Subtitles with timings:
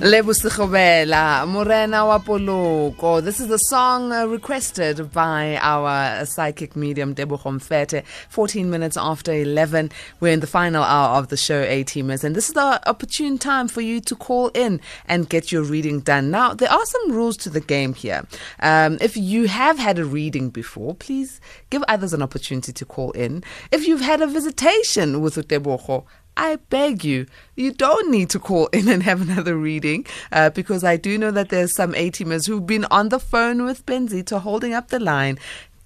[0.00, 3.20] Lebusigobela, Morena wa.
[3.20, 8.04] This is the song uh, requested by our uh, psychic medium Tebogo Mfete.
[8.28, 9.90] 14 minutes after 11,
[10.20, 13.66] we're in the final hour of the show, A-Teamers, and this is the opportune time
[13.66, 16.30] for you to call in and get your reading done.
[16.30, 18.24] Now, there are some rules to the game here.
[18.60, 21.40] Um, if you have had a reading before, please
[21.70, 23.42] give others an opportunity to call in.
[23.72, 26.04] If you've had a visitation with Tebogo,
[26.38, 30.84] I beg you, you don't need to call in and have another reading uh, because
[30.84, 34.72] I do know that there's some A-teamers who've been on the phone with Benzito holding
[34.72, 35.38] up the line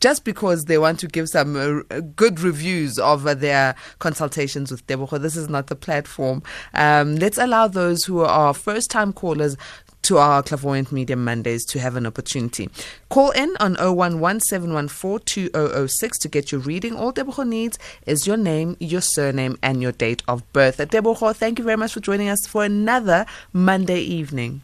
[0.02, 4.84] just because they want to give some uh, good reviews of uh, their consultations with
[4.88, 5.19] Tebogo.
[5.19, 6.42] This is not the platform.
[6.75, 9.56] Um, let's allow those who are first time callers
[10.02, 12.69] to our Clairvoyant Medium Mondays to have an opportunity.
[13.09, 16.97] Call in on 011 to get your reading.
[16.97, 20.81] All Tebogo needs is your name, your surname, and your date of birth.
[20.81, 24.62] Uh, Tebogo, thank you very much for joining us for another Monday evening.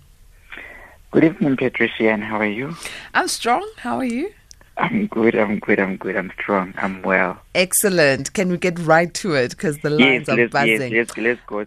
[1.11, 2.75] Good evening, Patricia, and how are you?
[3.15, 3.67] I'm strong.
[3.79, 4.33] How are you?
[4.77, 7.41] I'm good, I'm good, I'm good, I'm strong, I'm well.
[7.55, 8.33] Excellent.
[8.33, 9.51] Can we get right to it?
[9.51, 10.93] Because the lines yes, are buzzing.
[10.93, 11.67] Yes, let's, let's go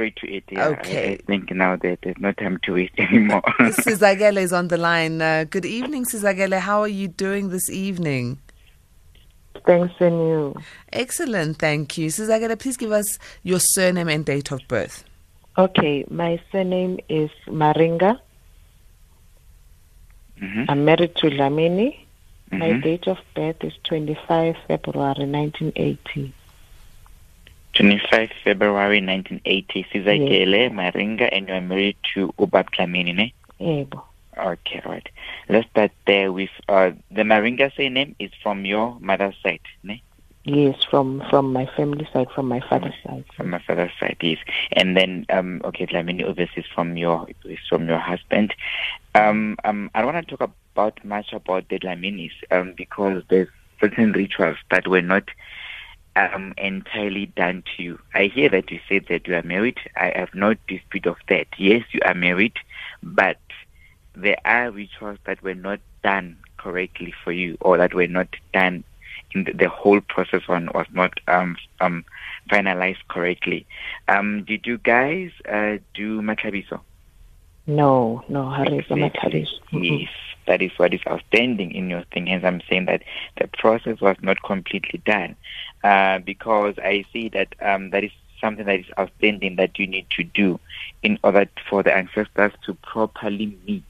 [0.00, 0.44] straight to it.
[0.50, 0.68] Yeah.
[0.68, 1.10] Okay.
[1.10, 3.42] I, I think now that there's no time to waste anymore.
[3.60, 5.20] Sizakele is on the line.
[5.20, 6.58] Uh, good evening, Sizakele.
[6.58, 8.38] How are you doing this evening?
[9.66, 10.56] Thanks, and you.
[10.92, 12.08] Excellent, thank you.
[12.08, 15.04] Sizakele, please give us your surname and date of birth.
[15.58, 18.18] Okay, my surname is Maringa.
[20.40, 21.98] Mhm, I'm married to Dlamini.
[22.50, 22.82] My mhm.
[22.82, 26.32] date of birth is 25 February 1980.
[27.74, 29.86] 25 February 1980.
[29.92, 33.32] Sizakele, Maringa, and you're married to Ubab Dlamini, ne?
[33.60, 34.02] Yebo.
[34.38, 35.08] Okay, right.
[35.48, 40.02] Let's start there with uh, the Maringa surname is from your mother's side, ne?
[40.44, 43.24] Yes, from from my family side, from my father's side.
[43.36, 44.38] From my father's side, yes.
[44.72, 48.54] And then, um, okay, Dlamini obviously is from your is from your husband.
[49.14, 53.48] Um, um, I don't want to talk about much about the Dlaminis um, because there's
[53.80, 55.24] certain rituals that were not
[56.16, 57.98] um, entirely done to you.
[58.14, 59.78] I hear that you said that you are married.
[59.96, 61.46] I have no dispute of that.
[61.56, 62.54] Yes, you are married,
[63.02, 63.38] but
[64.14, 68.84] there are rituals that were not done correctly for you or that were not done
[69.32, 72.04] in the, the whole process one was not um, um,
[72.50, 73.66] finalized correctly.
[74.08, 76.80] Um, did you guys uh, do matlabiso?
[77.66, 78.98] No, no, Harisa Exactly.
[78.98, 79.48] Mataris.
[79.72, 80.10] Yes,
[80.50, 82.26] that is what is outstanding in your thing.
[82.26, 83.02] Hence, I'm saying that
[83.40, 85.36] the process was not completely done
[85.84, 90.06] uh, because I see that um, that is something that is outstanding that you need
[90.16, 90.60] to do
[91.02, 93.84] in order for the ancestors to properly meet.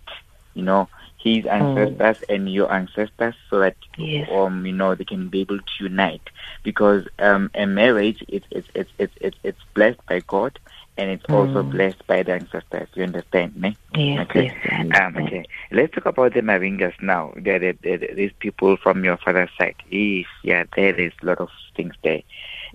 [0.54, 0.88] You know,
[1.22, 4.28] his ancestors and your ancestors, so that Yes.
[4.30, 6.28] um you know they can be able to unite
[6.64, 10.58] because um a marriage it's it's it's it's, it's blessed by God
[11.00, 11.70] and it's also Mm.
[11.72, 12.88] blessed by the ancestors.
[12.94, 13.78] You understand, me?
[13.94, 14.44] Yes, Okay.
[14.44, 17.32] yes, I Um, okay, let's talk about the Maringas now.
[17.36, 19.76] There, there, there, these people from your father's side.
[19.90, 22.22] Yes, yeah, there is a lot of things there.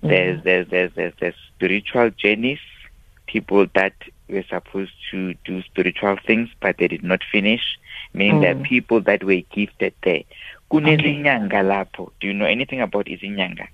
[0.07, 2.59] There's, there's, there's, there's, there's spiritual journeys,
[3.27, 3.93] people that
[4.29, 7.77] were supposed to do spiritual things, but they did not finish.
[8.13, 8.63] Meaning Mm.
[8.63, 10.23] people that were gifted there.
[10.71, 12.11] Lapho.
[12.19, 13.67] Do you know anything about izinyanga?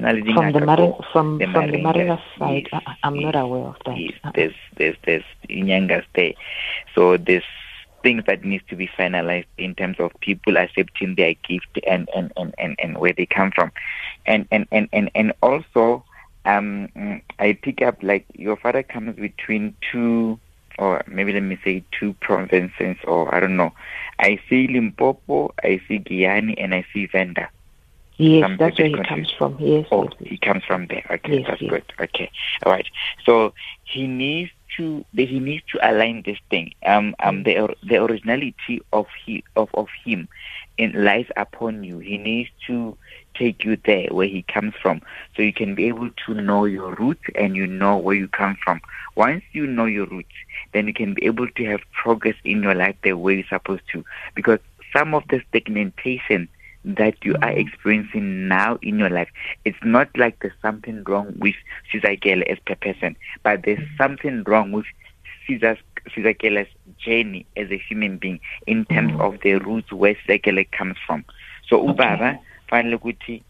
[0.00, 3.76] From the Marin, from the from the Marina side, yes, I, I'm not aware of
[3.86, 3.96] that.
[3.98, 4.32] Yes, Uh-uh.
[4.34, 6.34] there's there's there's inyangas there.
[6.94, 7.44] So there's
[8.02, 12.32] things that needs to be finalized in terms of people accepting their gift and and,
[12.36, 13.70] and, and, and where they come from.
[14.26, 16.04] And and, and, and, and also
[16.46, 16.88] um
[17.38, 20.38] I pick up like your father comes between two
[20.78, 23.72] or maybe let me say two provinces or I don't know.
[24.18, 27.50] I see Limpopo, I see Giyani and I see Venda.
[28.20, 29.56] Yes, that's where he comes from.
[29.58, 31.04] Yes, Oh, yes, he comes from there.
[31.10, 31.68] Okay, Yes, that's yes.
[31.68, 31.84] good.
[32.00, 32.30] Okay,
[32.64, 32.86] all right.
[33.24, 33.52] So
[33.84, 36.72] he needs to he needs to align this thing.
[36.84, 40.28] Um, um, the the originality of he of of him,
[40.78, 41.98] in lies upon you.
[41.98, 42.96] He needs to
[43.34, 45.00] take you there where he comes from,
[45.36, 48.56] so you can be able to know your roots and you know where you come
[48.64, 48.80] from.
[49.16, 50.34] Once you know your roots,
[50.72, 53.82] then you can be able to have progress in your life the way you're supposed
[53.92, 54.04] to.
[54.34, 54.58] Because
[54.96, 56.48] some of the stagnation
[56.84, 59.28] that you are experiencing now in your life,
[59.64, 61.54] it's not like there's something wrong with
[61.92, 64.86] Sizakele as per person, but there's something wrong with
[65.46, 65.78] Caesar's
[66.08, 66.68] Sizakele's
[66.98, 69.20] journey as a human being in terms Mhm.
[69.20, 71.24] of the roots where Sizakele comes from.
[71.68, 72.38] So Ubaba,
[72.68, 73.42] finally Guti,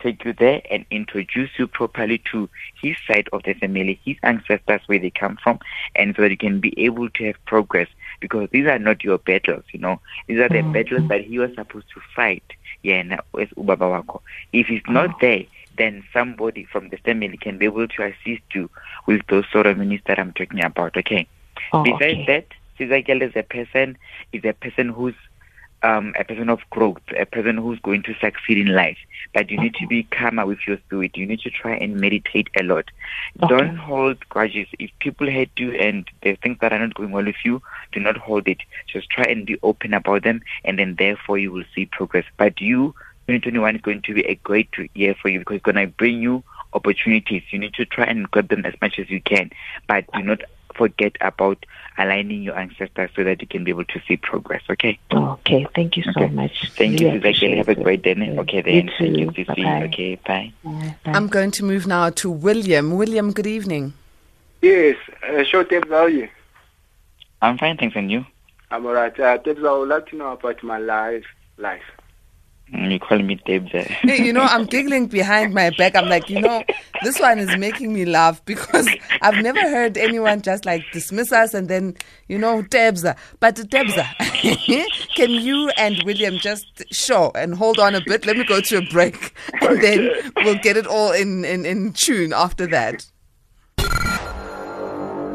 [0.00, 2.48] take you there and introduce you properly to
[2.80, 5.58] his side of the family, his ancestors, where they come from,
[5.94, 7.88] and so that you can be able to have progress.
[8.20, 10.00] Because these are not your battles, you know.
[10.28, 10.72] These are the Mhm.
[10.72, 12.44] battles that he was supposed to fight.
[12.82, 13.02] Yeah,
[13.38, 14.22] as Ubaba Wako.
[14.52, 15.18] If he's not Oh.
[15.20, 15.44] there,
[15.76, 18.70] then somebody from the family can be able to assist you
[19.06, 20.96] with those ceremonies that I'm talking about.
[20.96, 21.26] Okay.
[21.72, 22.24] Oh, Besides okay.
[22.26, 22.46] that,
[22.78, 23.96] Sizakele is a person
[24.32, 25.14] is a person who's
[25.82, 28.98] um, a person of growth, a person who's going to succeed in life.
[29.32, 31.16] But you need to be calmer with your spirit.
[31.16, 32.90] You need to try and meditate a lot.
[33.42, 33.48] Okay.
[33.48, 34.66] Don't hold grudges.
[34.78, 37.62] If people hate you and there's things that are not going well with you,
[37.92, 38.58] do not hold it.
[38.86, 42.24] Just try and be open about them, and then therefore you will see progress.
[42.36, 42.94] But you,
[43.28, 46.20] 2021 is going to be a great year for you because it's going to bring
[46.20, 46.42] you
[46.72, 47.42] opportunities.
[47.50, 49.50] You need to try and grab them as much as you can,
[49.86, 50.40] but do not
[50.80, 51.58] forget about
[51.98, 54.62] aligning your ancestors so that you can be able to see progress.
[54.70, 54.98] Okay.
[55.12, 56.28] Okay, thank you so Okay.
[56.40, 56.56] much.
[56.80, 57.56] Thank you, Really Sizakele.
[57.58, 58.14] Have a great day.
[58.16, 58.40] Yeah.
[58.42, 58.90] Okay, then.
[58.98, 59.44] Thank you, too.
[59.44, 59.62] Sisi.
[59.64, 59.84] Bye-bye.
[59.88, 60.52] Okay, bye.
[60.64, 60.94] Bye.
[61.04, 61.12] Bye.
[61.16, 62.86] I'm going to move now to William.
[63.00, 63.92] William, good evening.
[64.62, 64.96] Yes,
[65.28, 66.28] uh, sure, Debs, how are you?
[67.42, 68.24] I'm fine, thanks, and you?
[68.70, 69.18] I'm alright.
[69.18, 71.24] Uh, Debs, I would like to know about my life.
[71.58, 71.88] Life.
[72.72, 73.70] You call me Debs.
[73.74, 73.82] eh?
[74.02, 75.96] Hey, you know, I'm giggling behind my back.
[75.96, 76.62] I'm like, you know,
[77.02, 78.88] this one is making me laugh because
[79.22, 81.96] I've never heard anyone just like dismiss us and then,
[82.28, 83.16] you know, Debza.
[83.40, 84.06] But Debza,
[85.16, 88.24] can you and William just show and hold on a bit?
[88.24, 91.92] Let me go to a break and then we'll get it all in, in, in
[91.92, 93.06] tune after that.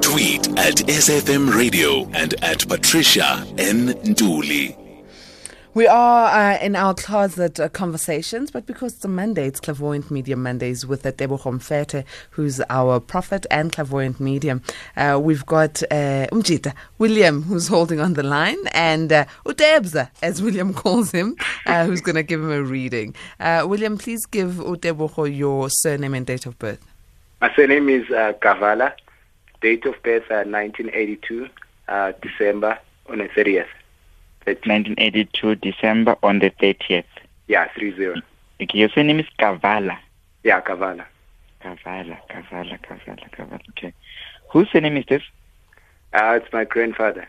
[0.02, 3.90] Tweet at SFM Radio and at Patricia N.
[4.06, 4.85] Nduli.
[5.76, 10.10] We are uh, in our closet uh, conversations, but because it's a Monday, it's Clairvoyant
[10.10, 14.62] Medium Mondays with uh, Tebo Fete, who's our prophet and clairvoyant medium.
[14.96, 20.42] Uh, we've got uh, Umjita, William, who's holding on the line, and uh, Utebza, as
[20.42, 21.36] William calls him,
[21.66, 23.14] uh, who's going to give him a reading.
[23.42, 26.80] Uh, William, please give Uteboho your surname and date of birth.
[27.42, 28.94] My surname is uh, Kavala.
[29.60, 31.50] Date of birth uh, 1982,
[31.90, 32.80] uh, December
[33.10, 33.68] on the 30th.
[34.48, 37.04] 1982, December on the 30th.
[37.48, 38.22] Yeah, 30.
[38.62, 39.98] Okay, your surname is Kavala.
[40.44, 41.06] Yeah, Kavala.
[41.64, 43.60] Kavala, Kavala, Kavala, Kavala.
[43.70, 43.94] Okay.
[44.52, 45.24] Whose surname is this?
[46.14, 47.28] Uh, it's my grandfather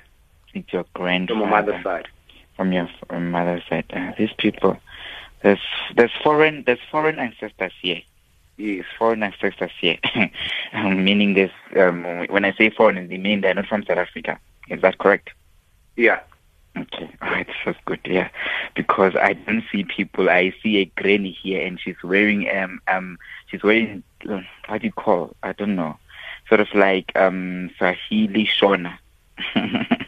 [0.54, 1.40] It's your grandfather.
[1.40, 2.08] from my mother's side.
[2.56, 3.84] From your f- mother's side.
[3.90, 4.78] Uh, these people,
[5.42, 5.58] there's
[5.96, 8.00] there's foreign there's foreign ancestors here.
[8.58, 8.84] Yes.
[8.98, 9.98] Foreign ancestors here.
[10.72, 14.38] um, meaning this, um, when I say foreign, they mean they're not from South Africa.
[14.68, 15.30] Is that correct?
[15.96, 16.20] Yeah.
[16.76, 18.00] Okay, all right, that's good.
[18.04, 18.28] Yeah,
[18.74, 20.28] because I don't see people.
[20.28, 23.18] I see a granny here, and she's wearing um um
[23.50, 25.34] she's wearing uh, what do you call?
[25.42, 25.96] I don't know,
[26.48, 28.98] sort of like um Swahili Shona.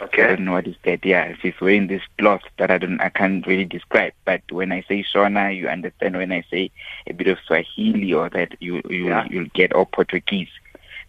[0.00, 0.22] Okay.
[0.22, 1.04] I don't know what is that.
[1.04, 4.12] Yeah, she's wearing this cloth that I don't, I can't really describe.
[4.24, 6.16] But when I say Shona, you understand.
[6.16, 6.70] When I say
[7.08, 9.26] a bit of Swahili or that, you you Yeah.
[9.28, 10.50] you'll get all Portuguese.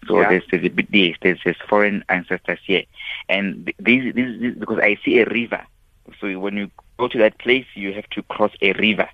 [0.07, 0.25] So Yeah.
[0.25, 2.83] there's, bit yes, there's, there's foreign ancestors here,
[3.29, 5.61] and th- this this this because I see a river.
[6.19, 6.69] So when you
[6.99, 9.07] go to that place, you have to cross a river,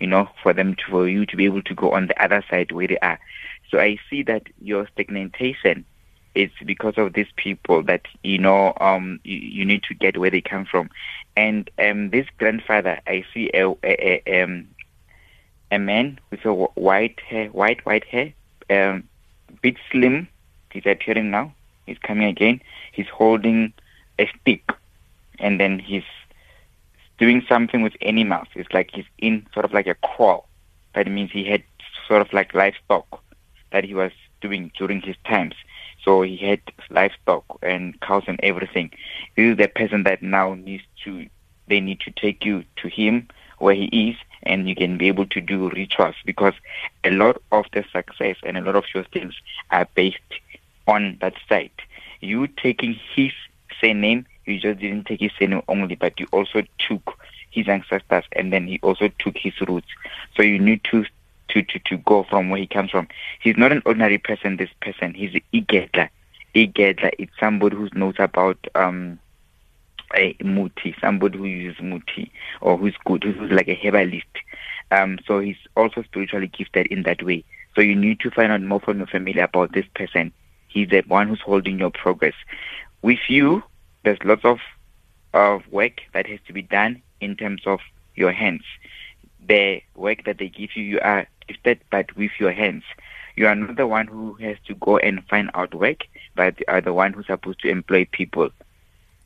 [0.00, 2.42] you know, for them to for you to be able to go on the other
[2.50, 3.18] side where they are.
[3.70, 5.84] So I see that your stagnation
[6.34, 10.30] is because of these people that you know um you, you need to get where
[10.30, 10.88] they come from
[11.36, 14.66] and um this grandfather i see a, a, a um
[15.70, 18.32] a man with a white hair white white hair
[18.70, 19.04] um
[19.62, 20.28] bit slim.
[20.72, 21.52] He's appearing now.
[21.86, 22.60] He's coming again.
[22.92, 23.72] He's holding
[24.18, 24.62] a stick.
[25.38, 26.04] And then he's
[27.18, 30.48] doing something with animals it's like he's in sort of like a crawl.
[30.94, 31.62] That means he had
[32.08, 33.22] sort of like livestock
[33.72, 35.54] that he was doing during his times.
[36.04, 38.90] So he had livestock and cows and everything.
[39.36, 41.26] This is the person that now needs to,
[41.68, 43.28] they need to take you to him
[43.60, 46.54] where he is and you can be able to do rituals because
[47.04, 49.34] a lot of the success and a lot of your things
[49.70, 50.18] are based
[50.86, 51.80] on that site.
[52.20, 53.32] You taking his
[53.80, 57.14] surname, you just didn't take his surname only, but you also took
[57.50, 59.88] his ancestors and then he also took his roots.
[60.36, 61.04] So you need to
[61.48, 63.08] to, to, to go from where he comes from.
[63.40, 65.14] He's not an ordinary person, this person.
[65.14, 66.08] He's an Igedla.
[66.54, 69.18] Igedla, it's somebody who knows about um
[70.14, 74.26] a muti, somebody who uses muti or who's good, who's like a herbalist.
[74.90, 77.44] Um, so he's also spiritually gifted in that way.
[77.74, 80.32] So you need to find out more from your family about this person.
[80.68, 82.34] He's the one who's holding your progress.
[83.02, 83.62] With you,
[84.04, 84.58] there's lots of
[85.32, 87.78] of work that has to be done in terms of
[88.16, 88.64] your hands
[89.46, 92.84] the work that they give you, you are gifted, but with your hands.
[93.36, 96.00] You are not the one who has to go and find out work,
[96.34, 98.50] but are the one who's supposed to employ people.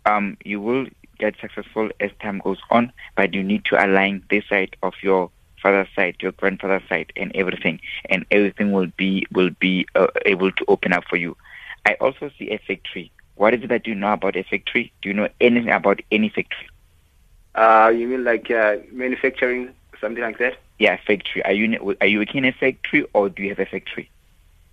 [0.06, 0.87] Um, you will
[1.18, 5.30] get successful as time goes on, but you need to align this side of your
[5.62, 7.80] father's side, your grandfather's side, and everything,
[8.11, 11.37] and everything will be will be uh, able to open up for you.
[11.87, 13.11] I also see a factory.
[13.37, 14.92] What is it that you know about a factory?
[15.02, 16.68] Do you know anything about any factory?
[17.54, 19.70] Uh, you mean like uh, manufacturing,
[20.00, 20.54] something like that?
[20.78, 21.44] Yeah, factory.
[21.44, 24.11] Are you are you working in a factory or do you have a factory?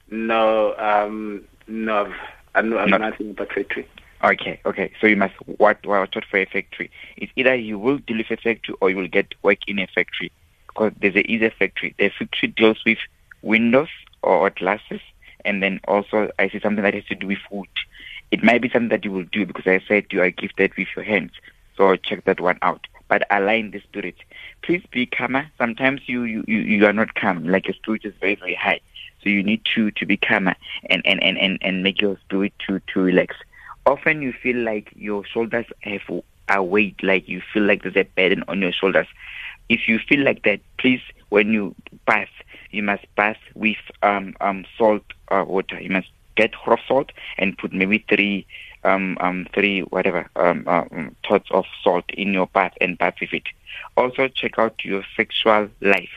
[0.09, 2.11] No, um, no,
[2.53, 3.87] I'm, not, I'm Not- nothing but factory.
[4.23, 4.91] Okay, okay.
[5.01, 6.91] So you must watch out for a factory.
[7.17, 10.31] It's either you will with a factory or you will get work in a factory.
[10.67, 11.95] Because there's a easier factory.
[11.97, 12.99] The factory deals with
[13.41, 13.89] windows
[14.21, 15.01] or glasses,
[15.43, 17.67] and then also I see something that has to do with wood.
[18.29, 20.87] It might be something that you will do because I said you are gifted with
[20.95, 21.31] your hands.
[21.75, 22.85] So check that one out.
[23.09, 24.15] But align the spirit.
[24.61, 25.49] Please be calmer.
[25.57, 27.45] Sometimes you, you, you, you are not calm.
[27.47, 28.79] Like your spirit is very, very high.
[29.23, 30.55] So you need to, to be calmer
[30.89, 33.35] and, and, and, and, and make your spirit to, to relax
[33.85, 36.01] often you feel like your shoulders have
[36.49, 39.07] a weight, like you feel like there's a burden on your shoulders.
[39.69, 42.29] If you feel like that, please, when you bath,
[42.71, 45.79] you must bath with um, um, salt uh, water.
[45.79, 48.45] You must get rough salt and put maybe three,
[48.83, 53.33] um, um, three whatever um, um, tots of salt in your bath and bath with
[53.33, 53.43] it.
[53.97, 56.09] Also, check out your sexual life.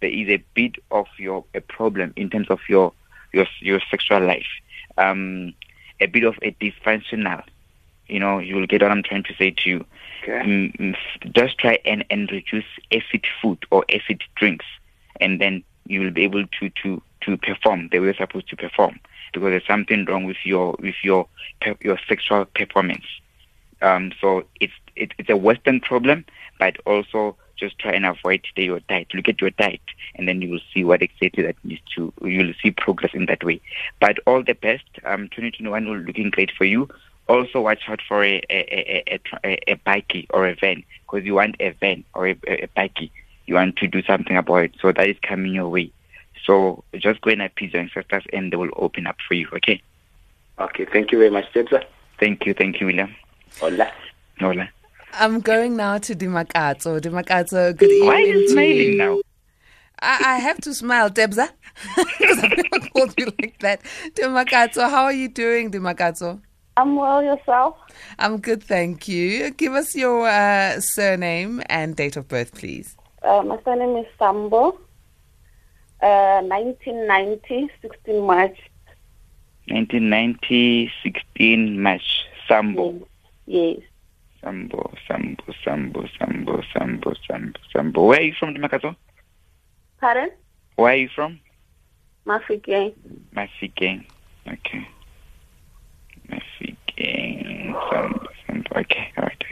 [0.00, 2.92] There is a bit of your a problem in terms of your
[3.32, 4.46] your your sexual life.
[4.96, 5.54] Um,
[6.00, 7.42] a bit of a dysfunctional.
[8.08, 9.84] You know, you will get what I'm trying to say to you.
[10.22, 10.32] Okay.
[10.46, 14.66] Mm, mm, just try and, and reduce acid food or acid drinks,
[15.20, 18.56] and then you will be able to, to, to perform the way you're supposed to
[18.56, 18.98] perform.
[19.32, 21.26] Because there's something wrong with your with your
[21.80, 23.04] your sexual performance.
[23.82, 26.24] Um, so it's it, it's a Western problem,
[26.58, 29.08] but also just try and avoid your diet.
[29.14, 29.80] Look at your diet,
[30.16, 32.12] and then you will see what exactly that needs to.
[32.22, 33.60] You will see progress in that way.
[34.00, 34.84] But all the best.
[35.04, 36.88] Um, 2021 will looking great for you.
[37.28, 41.24] Also, watch out for a a a, a, a, a bikey or a van because
[41.24, 43.10] you want a van or a, a, a bikey.
[43.46, 44.72] You want to do something about it.
[44.80, 45.90] So that is coming your way.
[46.44, 49.48] So just go and appease your ancestors, and they will open up for you.
[49.54, 49.80] Okay.
[50.58, 51.84] Okay, thank you very much, Tebza.
[52.20, 52.54] Thank you.
[52.54, 53.14] Thank you, William.
[53.58, 53.90] Hola.
[54.40, 54.68] Nola.
[55.16, 57.00] I'm going now to Dimakatso.
[57.00, 58.06] Dimakatso, good evening.
[58.08, 59.20] Why are you to smiling now?
[60.00, 61.50] I, I have to smile, Debza,
[62.18, 63.80] because I've never called you like that.
[64.14, 66.40] Dimakatso, how are you doing, Dimakatso?
[66.76, 67.76] I'm well yourself.
[68.18, 69.50] I'm good, thank you.
[69.52, 72.96] Give us your uh, surname and date of birth, please.
[73.22, 74.78] Uh, my surname is Sambo.
[76.02, 78.58] Uh, 1990, 16 March.
[79.68, 82.26] 1990, 16 March.
[82.48, 83.06] Sambo.
[83.46, 83.78] Yes.
[84.44, 88.04] Sambo, Sambo, Sambo, Sambo, Sambo, Sambo, Sambo.
[88.04, 88.94] Where are you from, Dimakatso?
[89.98, 90.30] Pardon?
[90.76, 91.40] Where are you from?
[92.26, 92.94] Mafike.
[93.34, 94.04] Mafikeng.
[94.46, 94.86] Okay.
[96.28, 97.72] Mafikeng.
[97.90, 98.70] Sambo, Sambo.
[98.76, 99.44] Okay, all right.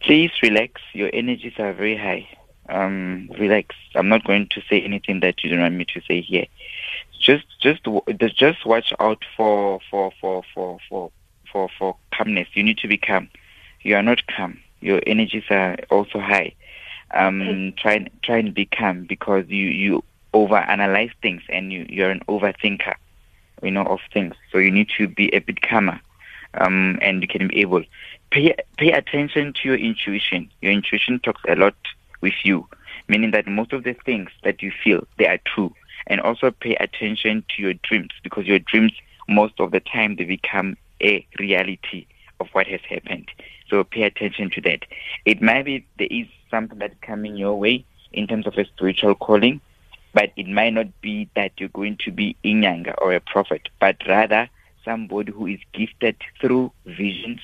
[0.00, 0.80] Please relax.
[0.94, 2.26] Your energies are very high.
[2.70, 3.74] Um, relax.
[3.94, 6.46] I'm not going to say anything that you don't want me to say here.
[7.20, 7.82] Just, just,
[8.34, 11.10] just watch out for, for, for, for, for,
[11.52, 12.48] for, for calmness.
[12.54, 13.28] You need to be calm.
[13.86, 14.58] You are not calm.
[14.80, 16.56] Your energies are also high.
[17.14, 20.02] Um, try try and be calm because you you
[20.34, 22.96] overanalyze things and you you're an overthinker,
[23.62, 24.34] you know, of things.
[24.50, 26.00] So you need to be a bit calmer,
[26.54, 27.84] um, and you can be able
[28.32, 30.50] pay pay attention to your intuition.
[30.60, 31.76] Your intuition talks a lot
[32.20, 32.66] with you,
[33.06, 35.72] meaning that most of the things that you feel they are true.
[36.08, 38.94] And also pay attention to your dreams because your dreams
[39.28, 42.06] most of the time they become a reality
[42.40, 43.28] of what has happened.
[43.68, 44.84] So pay attention to that.
[45.24, 49.14] It might be there is something that's coming your way in terms of a spiritual
[49.14, 49.60] calling,
[50.14, 53.96] but it might not be that you're going to be inyanga or a prophet, but
[54.08, 54.48] rather
[54.84, 57.40] somebody who is gifted through visions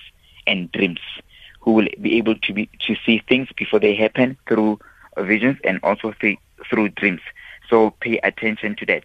[0.46, 1.00] and dreams,
[1.60, 4.78] who will be able to be to see things before they happen through
[5.18, 6.36] visions and also through,
[6.70, 7.20] through dreams.
[7.68, 9.04] So pay attention to that.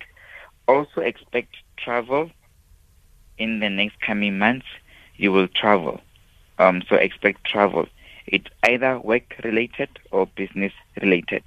[0.68, 2.30] Also expect travel
[3.38, 4.66] in the next coming months.
[5.18, 6.02] You will travel.
[6.60, 7.88] Um, so expect travel.
[8.26, 11.44] It's either work related or business related.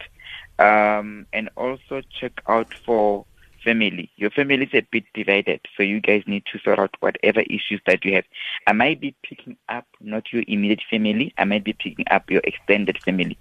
[0.58, 3.24] Um, and also check out for
[3.64, 4.10] family.
[4.16, 7.80] Your family is a bit divided, so you guys need to sort out whatever issues
[7.86, 8.24] that you have.
[8.66, 12.42] I might be picking up not your immediate family, I might be picking up your
[12.44, 13.38] extended family.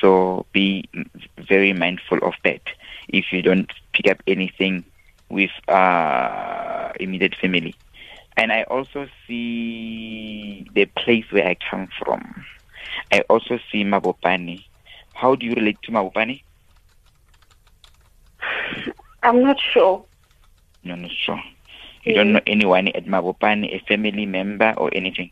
[0.00, 0.88] So be
[1.38, 2.62] very mindful of that.
[3.08, 4.84] If you don't pick up anything
[5.28, 7.74] with uh, immediate family.
[8.36, 12.44] And I also see the place where I come from.
[13.12, 14.64] I also see Mabopane.
[15.14, 16.42] How do you relate to Mabopane?
[19.22, 20.04] I'm not sure.
[20.84, 21.42] No, no, sure.
[22.04, 22.32] You don't mm.
[22.34, 25.30] know anyone at Mabopane, a family member or anything.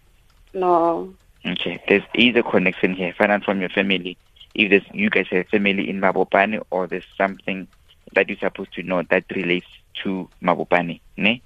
[0.52, 1.14] No.
[1.46, 3.12] Okay, there's either connection here.
[3.12, 4.16] Find out from your family
[4.54, 7.68] if there's you guys have family in Mabopane or there's something
[8.14, 9.66] that you're supposed to know that relates
[10.02, 11.00] to Mabopane.
[11.16, 11.42] Ne?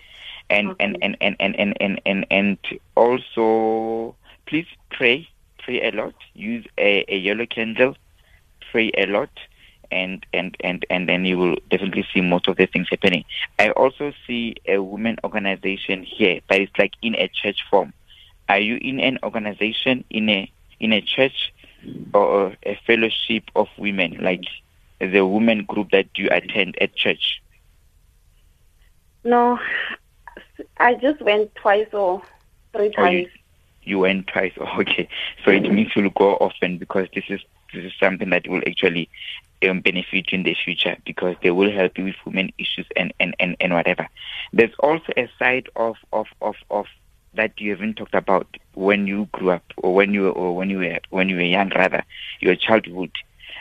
[0.50, 0.84] and okay.
[0.84, 2.58] and, and, and, and, and, and, and, and
[2.94, 4.14] also
[4.46, 5.28] please pray,
[5.58, 6.14] pray a lot.
[6.34, 7.96] Use a, a yellow candle,
[8.70, 9.30] pray a lot,
[9.90, 13.24] and, and, and, and then you will definitely see most of the things happening.
[13.58, 17.92] I also see a women organization here, but it's like in a church form.
[18.48, 20.50] Are you in an organization in a
[20.80, 21.52] in a church
[22.14, 24.44] or a fellowship of women, like
[25.00, 27.42] the women group that you attend at church?
[29.24, 29.58] No,
[30.78, 32.22] I just went twice or
[32.72, 33.28] three Oh, you, times.
[33.82, 34.52] you went twice.
[34.60, 35.08] Oh, okay,
[35.44, 37.40] so it means you'll go often because this is
[37.72, 39.08] this is something that will actually
[39.68, 43.12] um, benefit you in the future because they will help you with women issues and,
[43.20, 44.08] and, and, and whatever.
[44.52, 46.86] There's also a side of, of, of, of
[47.34, 50.78] that you haven't talked about when you grew up or when you or when you
[50.78, 52.02] were when you were young rather
[52.40, 53.10] your childhood.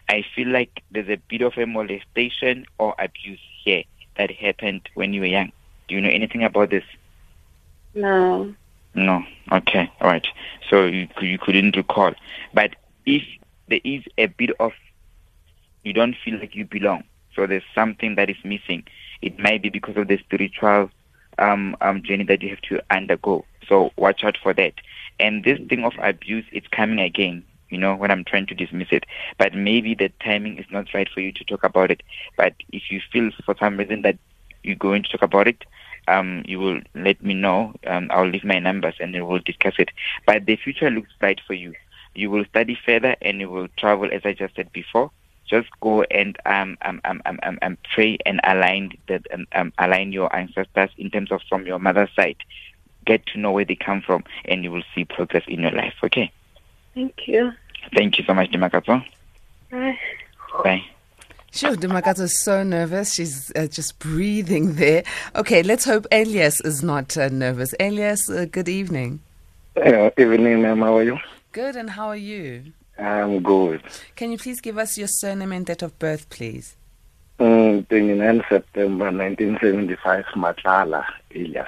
[0.10, 3.84] I feel like there's a bit of a molestation or abuse here
[4.18, 5.52] that happened when you were young.
[5.88, 6.84] Do you know anything about this?
[7.94, 8.54] No.
[8.94, 9.24] No.
[9.52, 9.92] Okay.
[10.02, 10.28] All right.
[10.70, 12.14] So you you couldn't recall,
[12.54, 12.76] but
[13.06, 13.24] if
[13.68, 14.74] there is a bit of
[15.84, 17.04] you don't feel like you belong,
[17.36, 18.84] so there's something that is missing.
[19.22, 20.90] It might be because of the spiritual
[21.40, 23.46] um, um, journey that you have to undergo.
[23.68, 24.74] So watch out for that.
[25.20, 27.44] And this thing of abuse, it's coming again.
[27.70, 29.06] You know when I'm trying to dismiss it,
[29.38, 32.02] but maybe the timing is not right for you to talk about it.
[32.38, 34.18] But if you feel for some reason that
[34.64, 35.64] you're going to talk about it,
[36.08, 37.74] um, you will let me know.
[37.86, 39.90] Um, I'll leave my numbers and then we'll discuss it.
[40.26, 41.74] But the future looks bright for you.
[42.16, 45.12] You will study further and you will travel, as I just said before.
[45.48, 49.72] Just go and um, um, um, um, um, um, pray and align that um, um,
[49.78, 52.38] align your ancestors in terms of from your mother's side.
[53.06, 55.94] Get to know where they come from, and you will see progress in your life.
[56.04, 56.32] Okay.
[56.94, 57.54] Thank you.
[57.96, 59.06] Thank you so much, Dimakatso.
[59.72, 59.98] Bye.
[60.64, 60.86] Bye.
[61.58, 63.16] Sure, Dimakatso is so nervous.
[63.16, 65.04] She's uh, just breathing there.
[65.36, 67.74] Okay, let's hope Elias is not uh, nervous.
[67.80, 69.22] Elias, uh, good evening.
[69.76, 70.82] Uh, evening, ma'am.
[70.82, 71.18] How are you?
[71.54, 72.74] Good, and how are you?
[73.00, 73.82] I'm good.
[74.16, 76.76] Can you please give us your surname and date of birth, please?
[77.40, 81.68] Mm, 29 September 1975, Matlala, Elias.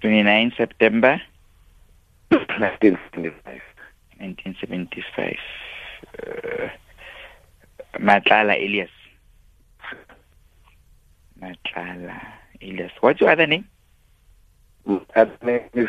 [0.00, 1.22] 29 September
[2.30, 3.60] 1975.
[4.18, 5.38] 1975.
[7.98, 8.90] Matlala Elias.
[11.40, 12.20] Matlala
[12.62, 12.92] Elias.
[13.00, 13.66] What's your other name?
[14.86, 15.88] Name is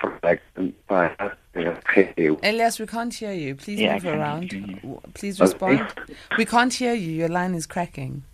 [0.00, 0.42] from like
[2.42, 3.54] Elias, we can't hear you.
[3.56, 4.52] Please Yeah, move around.
[4.52, 5.00] hear you.
[5.14, 5.44] Please Okay.
[5.50, 5.94] respond.
[6.36, 7.12] We can't hear you.
[7.12, 8.24] Your line is cracking.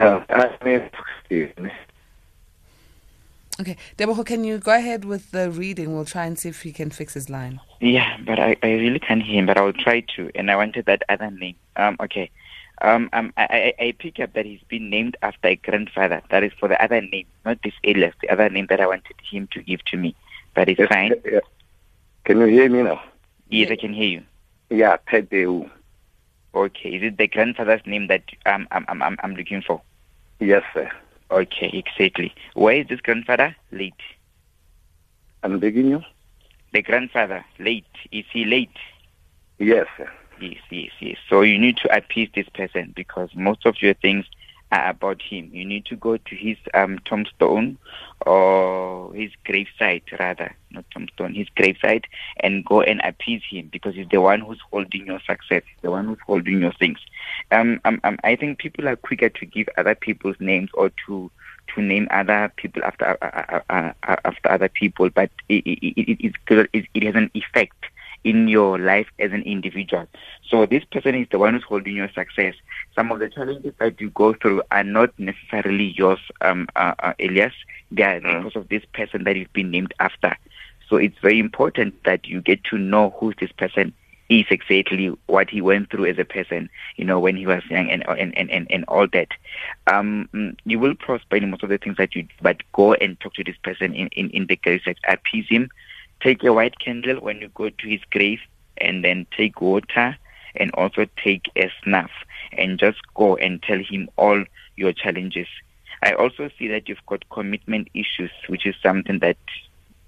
[0.00, 0.90] uh, that name
[1.30, 1.50] is
[3.60, 5.94] Okay, Deboho, can you go ahead with the reading?
[5.94, 7.60] We'll try and see if he can fix his line.
[7.80, 10.30] Yeah, but I, I really can't hear him, but I will try to.
[10.34, 11.54] And I wanted that other name.
[11.76, 12.30] Um, okay.
[12.82, 16.20] Um, um, I, I, I pick up that he's been named after a grandfather.
[16.30, 19.14] That is for the other name, not this alias, the other name that I wanted
[19.30, 20.16] him to give to me.
[20.54, 21.14] But it's fine.
[21.24, 21.38] Yeah.
[22.24, 23.02] Can you hear me now?
[23.50, 24.22] Yes, I can hear you.
[24.70, 25.70] Yeah, Tedeu.
[26.54, 26.88] Okay.
[26.88, 29.80] Is it the grandfather's name that um, I'm, I'm, I'm, I'm looking for?
[30.40, 30.90] Yes, sir.
[31.34, 32.32] Okay, exactly.
[32.54, 33.56] Where is this grandfather?
[33.72, 33.92] Late.
[35.42, 36.00] I'm begging you?
[36.72, 37.84] The grandfather, late.
[38.12, 38.76] Is he late?
[39.58, 39.86] Yes.
[40.40, 41.16] Yes, yes, yes.
[41.28, 44.26] So you need to appease this person because most of your things
[44.74, 45.50] about him.
[45.52, 47.78] You need to go to his um, tombstone
[48.26, 52.04] or his gravesite, rather, not tombstone, his gravesite,
[52.40, 56.06] and go and appease him because he's the one who's holding your success, the one
[56.06, 56.98] who's holding your things.
[57.50, 61.30] Um, um, um, I think people are quicker to give other people's names or to
[61.74, 65.78] to name other people after uh, uh, uh, uh, after other people, but it, it,
[65.82, 66.34] it,
[66.74, 67.86] it, it has an effect
[68.24, 70.06] in your life as an individual.
[70.48, 72.54] So this person is the one who's holding your success.
[72.94, 77.12] Some of the challenges that you go through are not necessarily yours, um, uh, uh,
[77.20, 77.52] Elias.
[77.90, 80.36] They are because of this person that you've been named after.
[80.88, 83.92] So it's very important that you get to know who this person
[84.28, 87.90] is exactly, what he went through as a person, you know, when he was young
[87.90, 89.28] and and, and, and, and all that.
[89.86, 92.94] Um, mm, you will prosper in most of the things that you do, but go
[92.94, 95.68] and talk to this person in, in, in the grave, appease him,
[96.24, 98.40] take a white candle when you go to his grave
[98.78, 100.16] and then take water
[100.56, 102.10] and also take a snuff
[102.56, 104.42] and just go and tell him all
[104.76, 105.46] your challenges.
[106.02, 109.36] I also see that you've got commitment issues, which is something that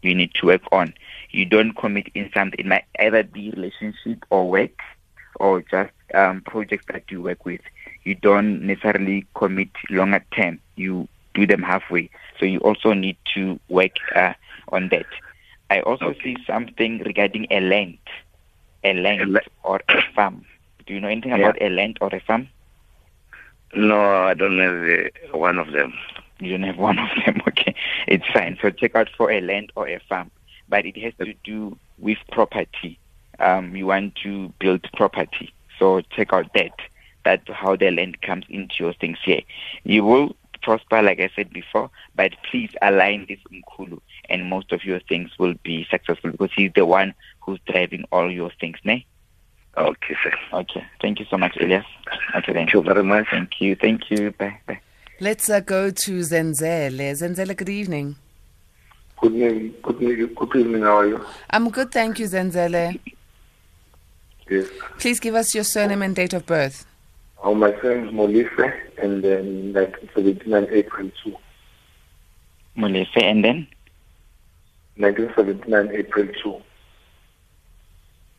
[0.02, 0.94] you need to work on.
[1.30, 2.60] You don't commit in something.
[2.60, 4.78] It might either be relationship or work
[5.36, 7.60] or just um, projects that you work with.
[8.04, 10.60] You don't necessarily commit longer term.
[10.76, 12.08] You do them halfway.
[12.38, 14.34] So you also need to work uh,
[14.68, 15.06] on that.
[15.70, 17.98] I also see something regarding a land,
[18.84, 20.44] a land la- or a farm.
[20.86, 21.38] Do you know anything Yeah.
[21.48, 22.48] about a land or a farm?
[23.74, 25.92] No, I don't have uh, one of them.
[26.38, 27.40] You don't have one of them.
[27.48, 27.74] Okay,
[28.06, 28.58] it's fine.
[28.62, 30.30] So check out for a land or a farm,
[30.68, 32.98] but it has to do with property.
[33.38, 36.72] Um, you want to build property, so check out that.
[37.24, 39.42] that how the land comes into your things here.
[39.84, 44.84] You will prosper, like I said before, but please align this Mkulu and most of
[44.84, 49.06] your things will be successful because he's the one who's driving all your things, ne?
[49.76, 50.32] Okay, sir.
[50.52, 50.84] Okay.
[51.00, 51.84] Thank you so much, Elias.
[52.34, 53.26] Okay, Thank you very much.
[53.30, 53.76] Thank you.
[53.76, 54.32] Thank you.
[54.32, 54.58] Bye.
[54.66, 54.80] Bye.
[55.20, 57.12] Let's uh, go to Zenzele.
[57.12, 58.16] Zenzele, good evening.
[59.20, 59.74] Good evening.
[59.82, 60.34] Good evening.
[60.34, 60.82] Good evening.
[60.82, 61.24] How are you?
[61.50, 62.98] I'm good, thank you, Zenzele.
[64.50, 64.66] Yes.
[64.98, 66.84] Please give us your surname and date of birth.
[67.42, 68.72] Oh, my is Molise,
[69.02, 71.36] and then like 1979 April 2.
[72.78, 73.66] Molefe, and then
[74.96, 76.50] 1979 April 2.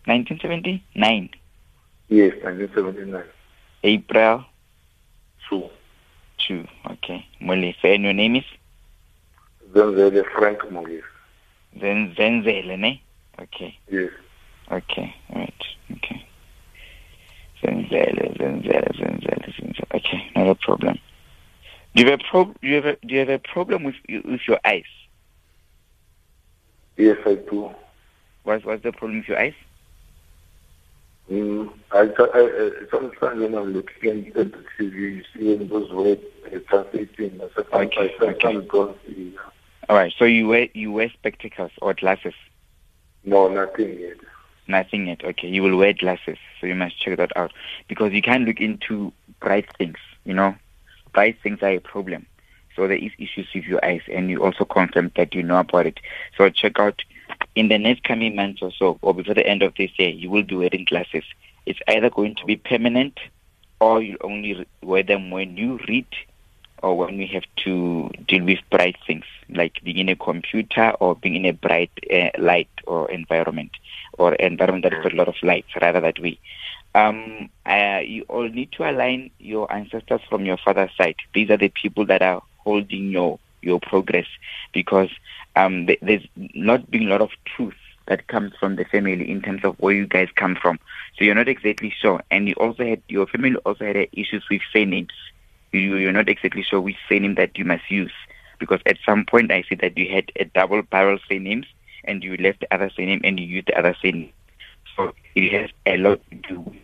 [0.05, 1.29] 1979,
[2.09, 3.23] Yes, 1979
[3.83, 4.45] April
[5.49, 5.69] 2.
[6.47, 6.65] 2.
[6.91, 7.25] Okay.
[7.41, 8.43] Molise, and your name is
[9.73, 11.01] Zenzele Frank Molise.
[11.79, 13.01] Zen Zenzele, ne?
[13.39, 13.77] Okay.
[13.91, 14.11] Yes.
[14.71, 15.13] Okay.
[15.35, 15.63] Right.
[15.91, 16.26] Okay.
[17.63, 19.95] Zenzele, Zenzele, Zenzele, Zenzele.
[19.95, 20.97] Okay, not a problem.
[21.95, 23.95] Do you have a prob- do you have a, do you have a problem with
[24.25, 24.83] with your eyes?
[26.97, 27.71] Yes, I do.
[28.43, 29.53] What's what's the problem with your eyes?
[31.31, 35.91] Mm, I, I, I, sometimes when I'm looking at the TV, you see in those
[35.91, 37.41] words uh, translating.
[37.53, 39.35] Sometimes, Okay, I sometimes don't see.
[39.89, 40.13] All right.
[40.17, 42.33] So you wear you wear spectacles or glasses?
[43.25, 44.17] No, nothing yet.
[44.67, 45.23] Nothing yet.
[45.23, 45.47] Okay.
[45.47, 47.53] You will wear glasses, so you must check that out
[47.87, 49.97] because you can't look into bright things.
[50.25, 50.55] You know,
[51.13, 52.25] bright things are a problem.
[52.75, 55.87] So there is issues with your eyes, and you also confirm that you know about
[55.87, 55.99] it.
[56.37, 57.01] So check out
[57.55, 60.29] in the next coming months or so, or before the end of this year, you
[60.29, 61.23] will be wearing glasses.
[61.65, 63.19] It's either going to be permanent,
[63.79, 66.05] or you only wear them when you read,
[66.83, 71.15] or when we have to deal with bright things, like being in a computer or
[71.15, 73.71] being in a bright uh, light or environment,
[74.17, 76.39] or environment that has a lot of light, rather that way.
[76.95, 81.15] Um, uh, you all need to align your ancestors from your father's side.
[81.33, 84.27] These are the people that are holding your your progress
[84.73, 85.09] because
[85.55, 87.75] um, th- there's not been a lot of truth
[88.07, 90.79] that comes from the family in terms of where you guys come from.
[91.17, 94.61] So you're not exactly sure, and you also had your family also had issues with
[94.71, 95.11] surnames.
[95.77, 98.11] You, you're not exactly sure which surname that you must use
[98.59, 101.67] because at some point I see that you had a double barrel surnames
[102.03, 104.31] and you left the other surname and you used the other surname.
[104.95, 106.75] So it has a lot to do with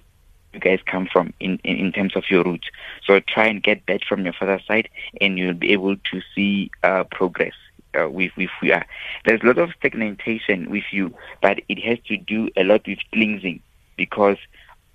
[0.53, 2.67] you guys come from in, in, in terms of your roots.
[3.05, 6.71] So try and get that from your father's side and you'll be able to see
[6.83, 7.53] uh, progress.
[7.95, 8.75] Uh, with with you.
[9.23, 12.97] There's a lot of stagnation with you, but it has to do a lot with
[13.11, 13.61] cleansing
[13.97, 14.37] because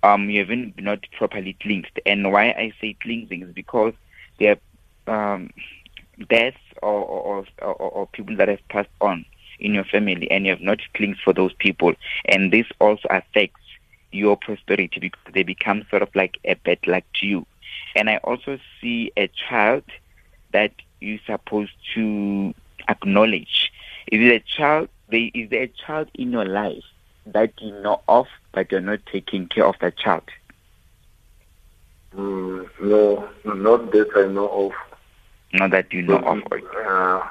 [0.03, 1.99] um you haven't not properly cleansed.
[2.05, 3.93] And why I say cleansing is because
[4.39, 4.57] there
[5.07, 5.49] are um,
[6.29, 9.25] deaths or or, or or people that have passed on
[9.59, 11.93] in your family and you have not cleansed for those people.
[12.25, 13.61] And this also affects
[14.11, 17.45] your prosperity because they become sort of like a bad luck to you.
[17.95, 19.83] And I also see a child
[20.51, 22.53] that you're supposed to
[22.87, 23.71] acknowledge.
[24.11, 24.89] Is it a child?
[25.11, 26.83] Is there a child in your life
[27.25, 30.23] that you know of, but you're not taking care of that child?
[32.15, 34.71] Mm, no, not that I know of.
[35.53, 36.41] Not that you know of.
[36.51, 37.27] Uh,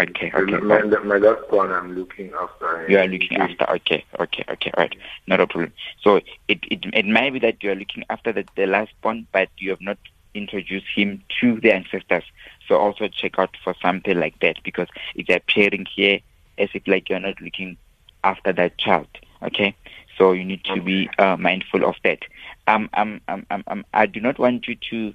[0.00, 0.58] Okay, okay.
[0.58, 2.86] my, my last one I'm looking after.
[2.88, 3.68] You are looking after.
[3.68, 4.70] Okay, okay, okay.
[4.76, 4.94] Right,
[5.26, 5.72] not a problem.
[6.02, 9.26] So it it it might be that you are looking after the, the last one,
[9.32, 9.98] but you have not
[10.34, 12.22] introduced him to the ancestors.
[12.68, 16.20] So also check out for something like that because it's appearing here
[16.58, 17.76] as if like you're not looking
[18.22, 19.08] after that child.
[19.42, 19.74] Okay,
[20.18, 22.18] so you need to be uh, mindful of that.
[22.66, 25.14] Um, um, um, um, um, I do not want you to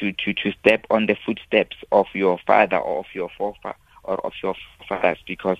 [0.00, 4.18] to to to step on the footsteps of your father or of your forefather or
[4.26, 4.56] of your
[4.88, 5.58] fathers because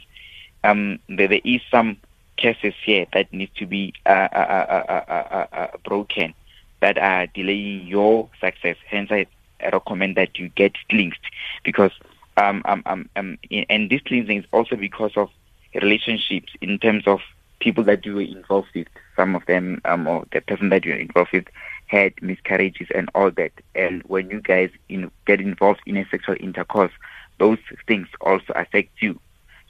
[0.65, 1.99] um, there, there is some
[2.37, 6.35] cases here that need to be uh, uh, uh, uh, broken
[6.81, 8.77] that are delaying your success.
[8.89, 9.27] Hence, I,
[9.73, 11.21] recommend that you get cleansed
[11.63, 11.93] because
[12.37, 13.39] um, um, um, um,
[13.71, 15.31] and this cleansing is also because of
[15.75, 17.21] relationships in terms of
[17.65, 18.87] people that you were involved with.
[19.17, 21.47] Some of them, um, or the person that you're involved with,
[21.87, 23.53] had miscarriages and all that.
[23.75, 26.93] And when you guys in, get involved in a sexual intercourse,
[27.39, 29.19] those things also affect you.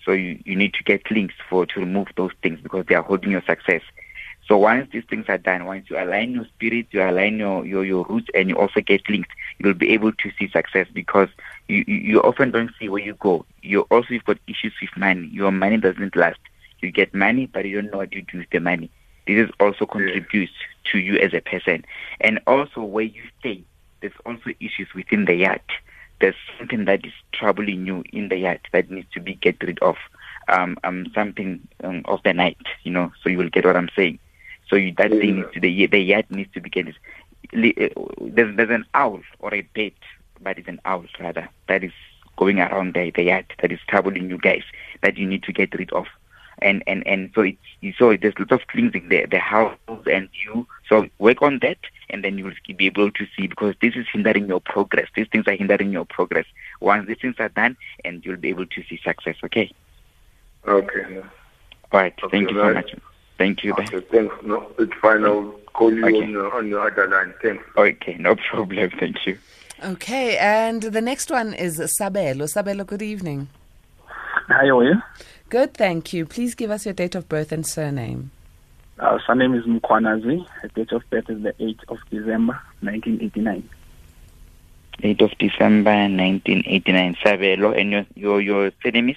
[0.05, 3.03] So you, you need to get cleansed for to remove those things because they are
[3.03, 3.81] holding your success.
[4.47, 7.85] So once these things are done, once you align your spirit, you align your, your,
[7.85, 11.29] your roots and you also get linked, you'll be able to see success because
[11.69, 13.47] you, you, you often don't see where you go.
[13.63, 15.29] You also you've got issues with money.
[15.33, 16.41] Your money doesn't last.
[16.85, 18.90] You get money but you don't know what you do with the money.
[19.27, 20.53] This is also contributes
[20.92, 21.85] to you as a person.
[22.20, 23.64] And also where you stay,
[24.01, 25.62] there's also issues within the yard
[26.20, 29.79] there's something that is troubling you in the yard that needs to be get rid
[29.81, 29.97] of.
[30.49, 33.88] Um, um, something um, of the night, you know, so you will get what I'm
[33.97, 34.18] saying.
[34.68, 36.88] So you, that thing needs to, the, the yard needs to be get.
[36.88, 36.92] uh,
[37.53, 39.92] there's, there's an owl or a bat,
[40.42, 41.92] but it's an owl rather, that is
[42.37, 44.64] going around the, the yard, that is troubling you guys,
[45.03, 46.07] that you need to get rid of.
[46.59, 49.77] And, and, and so it's, so there's lots of things in the, the house
[50.11, 51.79] and you, so work on that
[52.11, 55.09] and then you will be able to see because this is hindering your progress.
[55.14, 56.47] These things are hindering your progress.
[56.81, 59.73] Once these things are done and you'll be able to see success, okay?
[60.67, 61.19] Okay.
[61.93, 62.14] All right.
[62.23, 62.95] Okay, Thank you so much.
[63.38, 63.75] Thank you.
[63.75, 63.88] Bye.
[63.93, 64.35] Okay, thanks.
[64.45, 65.25] No, it's fine.
[65.25, 66.23] I'll call you Okay.
[66.23, 67.35] on, your, on your other line.
[67.43, 67.64] Thanks.
[67.77, 68.90] Okay, no problem.
[68.99, 69.38] Thank you.
[69.83, 72.45] Okay, and the next one is Sabelo.
[72.45, 73.49] Sabelo, good evening.
[74.07, 75.03] Hi, how are you?
[75.55, 76.27] Good, thank you.
[76.27, 78.33] Please give us your date of birth and surname.
[78.99, 80.45] Our surname is Mkwanazi.
[80.49, 83.69] Her date of birth is the 8th of December, 1989.
[84.99, 87.14] 8th of December 1989.
[87.23, 89.17] Sabelo, and your, your, your surname is?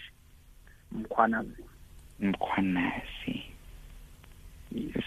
[0.95, 1.63] Mkwanazi.
[2.21, 3.43] Mkhwanazi.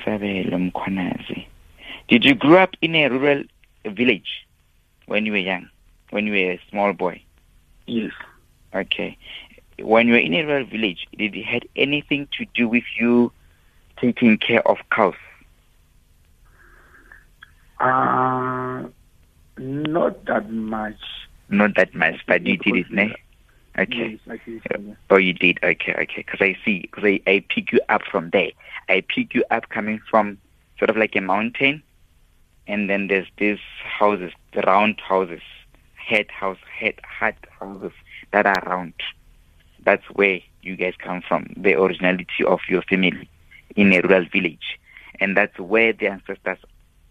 [0.04, 1.46] Sabelo Mkhwanazi.
[2.08, 3.44] Did you grow up in a rural
[3.84, 4.48] village
[5.06, 5.68] when you were young?
[6.10, 7.22] When you were a small boy?
[7.86, 8.10] Yes.
[8.74, 9.16] Okay.
[9.82, 13.32] When you were in a rural village, did it had anything to do with you
[14.00, 15.14] taking care of cows?
[17.78, 18.88] Uh,
[19.58, 21.00] not that much.
[21.48, 23.14] Not that much, but you did it, ne?
[23.78, 24.10] Okay.
[24.10, 24.94] Yes, I think so, yeah.
[25.10, 25.58] Oh, you did.
[25.62, 26.24] Okay, okay.
[26.26, 26.80] Because I see.
[26.80, 28.50] Because I, I pick you up from there.
[28.88, 30.38] I pick you up coming from
[30.78, 31.82] sort of like a mountain,
[32.66, 35.42] and then there's these houses, the round houses,
[35.94, 37.92] head house, head hut houses
[38.32, 38.94] that are round.
[39.84, 41.52] That's where you guys come from.
[41.56, 43.28] The originality of your family
[43.76, 44.78] in a rural village,
[45.20, 46.58] and that's where the ancestors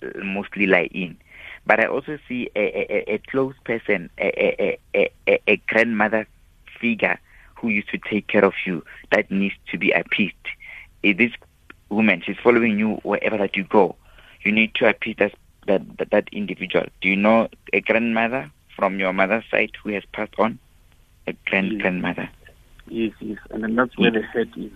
[0.04, 1.18] uh, mostly lie in.
[1.66, 6.28] But I also see a, a, a- close person, a, a, a, a, grandmother
[6.80, 7.20] figure
[7.56, 10.36] who used to take care of you that needs to be appeased.
[11.04, 11.32] Eh, This
[11.90, 13.96] woman, she's following you wherever that you go.
[14.44, 15.34] You need to appease that,
[15.68, 16.86] that, that, that individual.
[17.02, 20.60] Do you know a grandmother from your mother's side who has passed on?
[21.28, 22.30] A grand grandmother.
[22.90, 23.38] Yes, yes.
[23.52, 24.72] And then that's where the head is.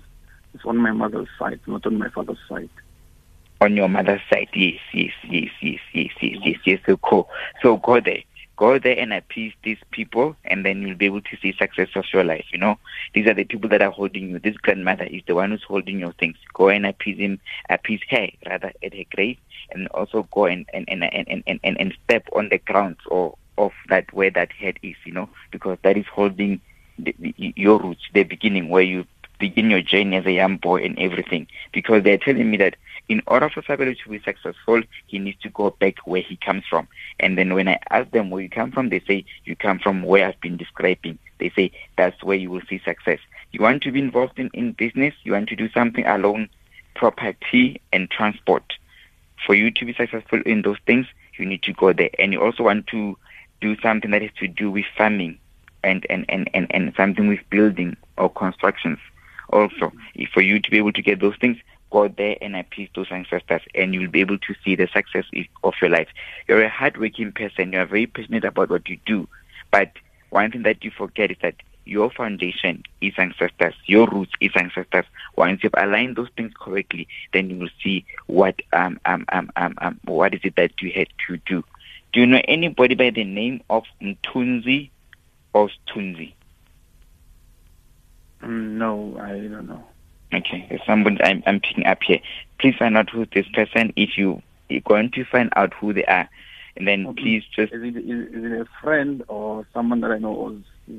[0.53, 2.69] It's on my mother's side, not on my father's side.
[3.61, 4.49] on your mother's side.
[4.53, 6.79] Yes, yes, yes, yes, yes, yes, yes, yes.
[6.85, 7.29] So cool.
[7.61, 8.23] So go there.
[8.55, 12.05] Go there and appease these people, and then you'll be able to see success of
[12.13, 12.45] your life.
[12.51, 12.77] You know,
[13.15, 14.39] these are the people that are holding you.
[14.39, 16.37] This grandmother is the one who's holding your things.
[16.53, 19.37] Go and appease him, appease her rather at her grave,
[19.71, 23.35] and also go and and and and and, and, and step on the grounds or
[23.57, 24.95] of that where that head is.
[25.03, 26.61] You know, because that is holding
[26.97, 29.05] the, your roots, the beginning where you
[29.39, 31.47] begin your journey as a young boy and everything.
[31.73, 32.75] Because they're telling me that
[33.09, 36.63] in order for Sabelo to be successful, he needs to go back where he comes
[36.69, 36.87] from.
[37.19, 40.03] And then when I ask them where you come from, they say, you come from
[40.03, 41.19] where I've been describing.
[41.39, 43.19] They say, that's where you will see success.
[43.51, 46.47] You want to be involved in, in business, you want to do something along
[46.95, 48.63] property and transport.
[49.45, 51.05] For you to be successful in those things,
[51.37, 52.11] you need to go there.
[52.17, 53.17] And you also want to
[53.59, 55.39] do something that has to do with farming
[55.83, 58.99] and, and, and, and, and something with building or constructions.
[59.49, 61.57] Also, if for you to be able to get those things,
[61.91, 65.25] go there and appease those ancestors, and you'll be able to see the success
[65.63, 66.07] of your life.
[66.47, 67.71] You're a hardworking person.
[67.71, 69.27] You're very passionate about what you do,
[69.71, 69.91] but
[70.31, 73.75] one thing that you forget is that your foundation is ancestors.
[73.85, 75.05] Your roots is ancestors.
[75.35, 79.75] Once you've aligned those things correctly, then you will see what um um um um,
[79.79, 81.63] um what is it that you had to do.
[82.13, 84.89] Do you know anybody by the name of Mtunzi
[85.53, 86.33] or Stunzi?
[88.43, 89.83] Mm, no, I don't know.
[90.33, 92.19] Okay, there's somebody I'm, I'm picking up here.
[92.59, 93.93] Please find out who's this person.
[93.95, 96.27] If you, you're going to find out who they are,
[96.75, 97.21] and then Okay.
[97.21, 100.33] please just Is it, is, is it a friend or someone that I know?
[100.33, 100.57] Or is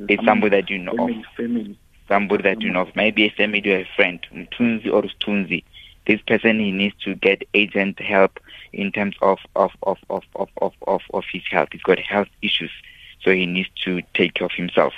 [0.08, 0.98] it it's somebody that you know of.
[0.98, 1.78] family, family?
[2.08, 2.94] Somebody that you know of.
[2.94, 4.20] Maybe a family or a friend.
[4.32, 5.64] Mtunzi or Stunzi.
[6.06, 8.38] This person he needs to get agent help
[8.72, 11.70] in terms of of, of, of, of, of, of, of his health.
[11.72, 12.70] He's got health issues.
[13.24, 14.92] So he needs to take care of himself.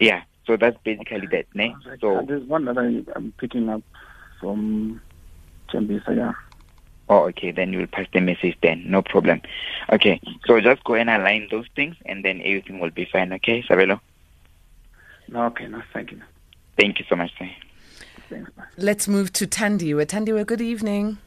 [0.00, 0.22] Yeah.
[0.46, 1.74] So that's basically that, ne?
[1.86, 3.82] Like, So uh, there's one that I, I'm picking up
[4.40, 5.00] from
[5.68, 6.32] Chambisa, yeah.
[7.10, 7.50] Oh, okay.
[7.52, 8.84] Then you will pass the message then.
[8.86, 9.42] No problem.
[9.92, 10.20] Okay.
[10.46, 13.32] So just go and align those things and then everything will be fine.
[13.34, 14.00] Okay, Sabelo?
[15.28, 16.22] No, okay, no, thank you.
[16.78, 17.50] Thank you so much, sir.
[18.30, 18.50] Thanks.
[18.76, 20.06] Let's move to Tandiwe.
[20.06, 21.18] Tandiwe, good evening.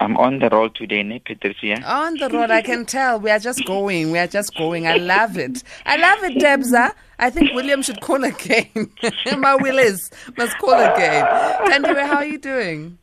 [0.00, 1.80] I'm on the roll today, ne, Patricia?
[1.84, 3.20] On the road, I can tell.
[3.20, 4.10] We are just going.
[4.10, 4.86] We are just going.
[4.86, 5.62] I love it.
[5.86, 6.92] I love it, Debza.
[7.18, 8.90] I think William should call again.
[9.38, 11.24] My Willis must call again.
[11.24, 12.98] Tandiwe, how are you doing?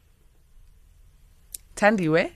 [1.75, 2.32] Tandiwe?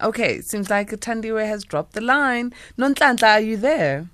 [0.00, 2.52] Okay, seems like Tandiwe has dropped the line.
[2.76, 4.08] Nonhlanhla, are you there?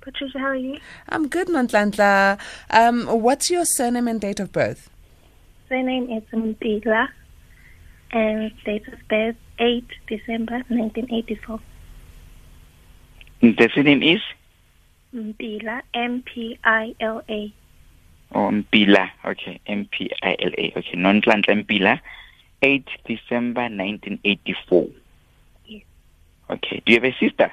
[0.00, 0.78] Patricia, how are you?
[1.08, 2.38] I'm good, Nonhlanhla.
[2.70, 4.90] Um, what's your surname and date of birth?
[5.70, 7.08] My surname is Mpila
[8.14, 11.60] and date of birth 8 December 1984.
[13.42, 14.20] The surname is
[15.14, 17.52] Mpila, M-P-I-L-A.
[18.32, 19.10] oh, Mpila.
[19.24, 20.72] Okay, M P I L A.
[20.78, 22.00] Okay, Nonhlanhla Mpila,
[22.62, 24.86] 8 December 1984.
[25.66, 25.82] Yes.
[26.50, 26.82] Okay.
[26.86, 27.52] Do you have a sister?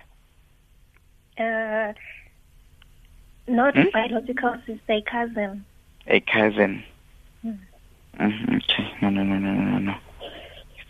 [1.37, 1.93] Uh,
[3.47, 3.89] not Hmm?
[3.93, 5.65] biological sister, a cousin.
[6.07, 6.83] A cousin.
[7.41, 7.51] Hmm.
[8.19, 8.93] Mhm, Okay.
[9.01, 9.95] No, no, no, no, no, no,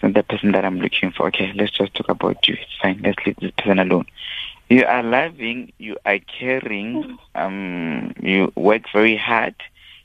[0.01, 1.27] not the person that I'm looking for.
[1.27, 2.55] Okay, let's just talk about you.
[2.59, 3.01] It's fine.
[3.03, 4.05] Let's leave this person alone.
[4.69, 5.71] You are loving.
[5.77, 7.17] You are caring.
[7.35, 9.55] Um, you work very hard.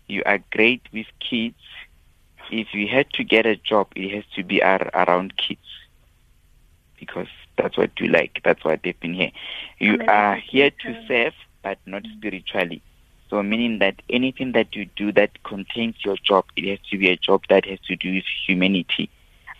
[0.09, 1.57] You are great with kids.
[2.51, 5.61] If you had to get a job, it has to be ar- around kids
[6.99, 8.41] because that's what you like.
[8.45, 9.33] That's why they've been here.
[9.79, 12.83] You are here to serve, but not spiritually.
[13.29, 17.09] So meaning that anything that you do that contains your job, it has to be
[17.09, 19.11] a job that has to do with humanity.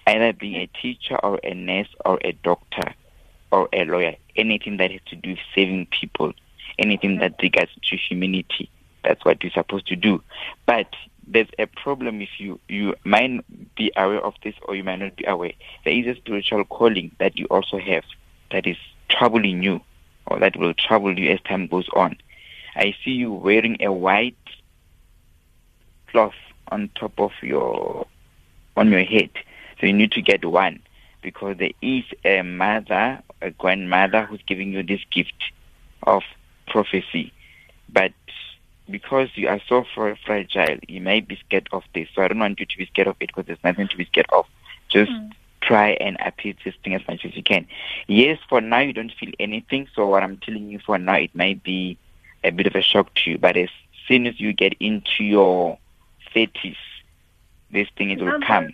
[0.07, 2.95] Either being a teacher or a nurse or a doctor
[3.51, 4.15] or a lawyer.
[4.37, 6.33] Anything that has to do with saving people.
[6.79, 7.43] Anything that mm-hmm.
[7.43, 8.71] regards to humanity.
[9.03, 10.23] That's what you're supposed to do.
[10.67, 10.89] But
[11.27, 15.17] there's a problem if you you might be aware of this or you might not
[15.17, 15.53] be aware.
[15.85, 18.05] There is a spiritual calling that you also have
[18.53, 18.77] that is
[19.09, 19.81] troubling you
[20.27, 22.17] or that will trouble you as time goes on.
[22.77, 24.37] I see you wearing a white
[26.09, 26.35] cloth
[26.69, 28.07] on top of your
[28.77, 29.31] on your head.
[29.81, 30.81] So you need to get one
[31.23, 35.35] because there is a mother, a grandmother who's giving you this gift
[36.05, 36.23] of
[36.67, 37.33] prophecy.
[37.89, 38.13] But
[38.89, 42.09] because you are so fragile, you may be scared of this.
[42.15, 44.05] So I don't want you to be scared of it because there's nothing to be
[44.07, 44.47] scared of.
[44.89, 45.33] Just mm.
[45.61, 47.67] try and appease this thing as much as you can.
[48.07, 49.89] Yes, for now you don't feel anything.
[49.95, 51.99] So what I'm telling you for now, it might be
[52.45, 53.39] a bit of a shock to you.
[53.39, 53.71] But as
[54.07, 55.79] soon as you get into your
[56.35, 56.77] 30s,
[57.71, 58.71] this thing it will come.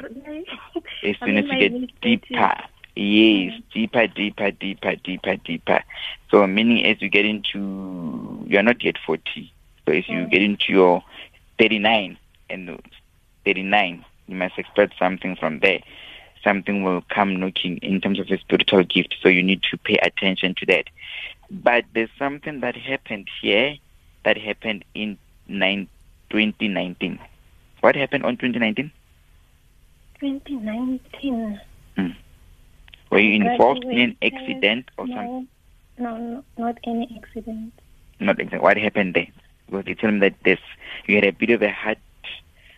[1.02, 2.54] As soon as you get deeper,
[2.94, 5.82] yes, deeper, deeper, deeper, deeper, deeper.
[6.30, 9.52] So meaning as you get into, you are not yet 40.
[9.86, 11.02] So as you get into your
[11.58, 12.18] 39
[12.50, 12.80] and
[13.44, 15.80] 39, you must expect something from there.
[16.44, 19.16] Something will come knocking in terms of a spiritual gift.
[19.22, 20.86] So you need to pay attention to that.
[21.50, 23.76] But there's something that happened here
[24.24, 25.88] that happened in nine,
[26.30, 27.18] 2019.
[27.82, 28.92] What happened on 2019?
[30.20, 31.60] 2019.
[31.96, 32.06] Hmm.
[33.10, 35.48] Were you involved in an accident or something?
[35.98, 37.72] No, no, no, not any accident.
[38.20, 38.60] Not exactly.
[38.60, 39.26] What happened there?
[39.66, 40.60] Because they tell me that this
[41.06, 41.98] you had a bit of a heart.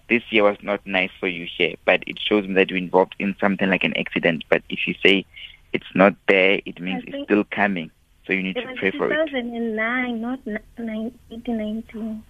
[0.09, 3.15] This year was not nice for you here, but it shows me that you're involved
[3.19, 4.45] in something like an accident.
[4.49, 5.27] But if you say
[5.75, 7.91] it's not there, it means it's still coming.
[8.27, 9.27] So you need to pray for it.
[9.27, 12.23] 2009, not ni- nine- 2019.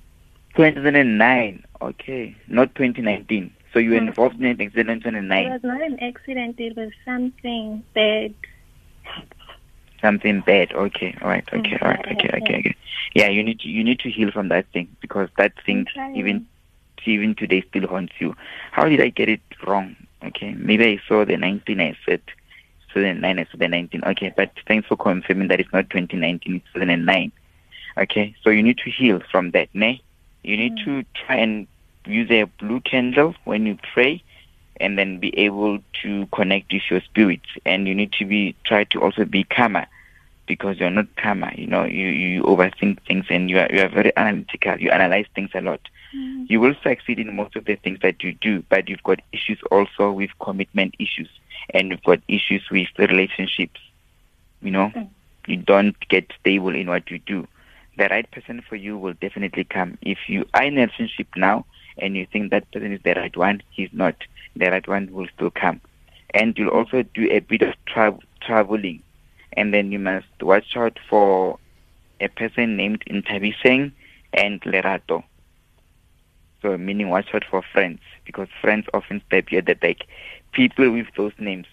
[0.57, 1.65] 2009.
[1.83, 3.53] Okay, not 2019.
[3.73, 4.09] So you were Hmm.
[4.09, 6.61] involved in an accident in It was not an accident.
[6.61, 8.35] It was something bad.
[10.01, 10.73] Something bad.
[10.73, 11.17] Okay.
[11.21, 11.47] All right.
[11.53, 11.71] Okay.
[11.71, 12.07] Mm, All right.
[12.13, 12.31] Okay.
[12.35, 12.59] Okay.
[12.59, 12.75] Okay.
[13.15, 13.29] Yeah.
[13.29, 16.47] You need to you need to heal from that thing because that thing even
[17.07, 18.35] even today still haunts you.
[18.71, 19.97] How did I get it wrong?
[20.23, 20.55] Okay.
[20.57, 21.81] Maybe I saw the 19.
[21.81, 22.23] I said
[22.93, 23.39] 2009.
[23.39, 24.03] I said the 19.
[24.05, 24.33] Okay.
[24.37, 26.57] But thanks for confirming that it's not 2019.
[26.57, 27.33] It's 2009.
[27.99, 28.35] Okay.
[28.43, 29.69] So you need to heal from that.
[29.75, 30.01] Ne?
[30.45, 30.85] You need Mm.
[30.85, 31.69] to try and
[32.07, 34.23] use a blue candle when you pray
[34.81, 38.85] and then be able to connect with your spirit and you need to be try
[38.85, 39.87] to also be calmer
[40.47, 43.89] because you're not calmer you know you you overthink things and you are you are
[43.89, 45.81] very analytical you analyze things a lot
[46.15, 46.47] Mm.
[46.49, 49.59] you will succeed in most of the things that you do but you've got issues
[49.71, 51.29] also with commitment issues
[51.75, 53.81] and you've got issues with the relationships
[54.63, 55.09] you know Mm.
[55.47, 57.47] you don't get stable in what you do
[57.97, 61.65] the right person for you will definitely come if you are in a relationship now
[61.99, 64.15] and you think that person is the right one he's not
[64.57, 65.81] the right one will still come
[66.35, 69.03] and you'll also do a bit of tra- traveling
[69.57, 71.59] and then you must watch out for
[72.21, 73.93] a person named Intabiseng
[74.33, 75.23] and Lerato.
[76.63, 79.99] So meaning watch out for friends because friends often stab you at the back.
[80.53, 81.67] People with those names,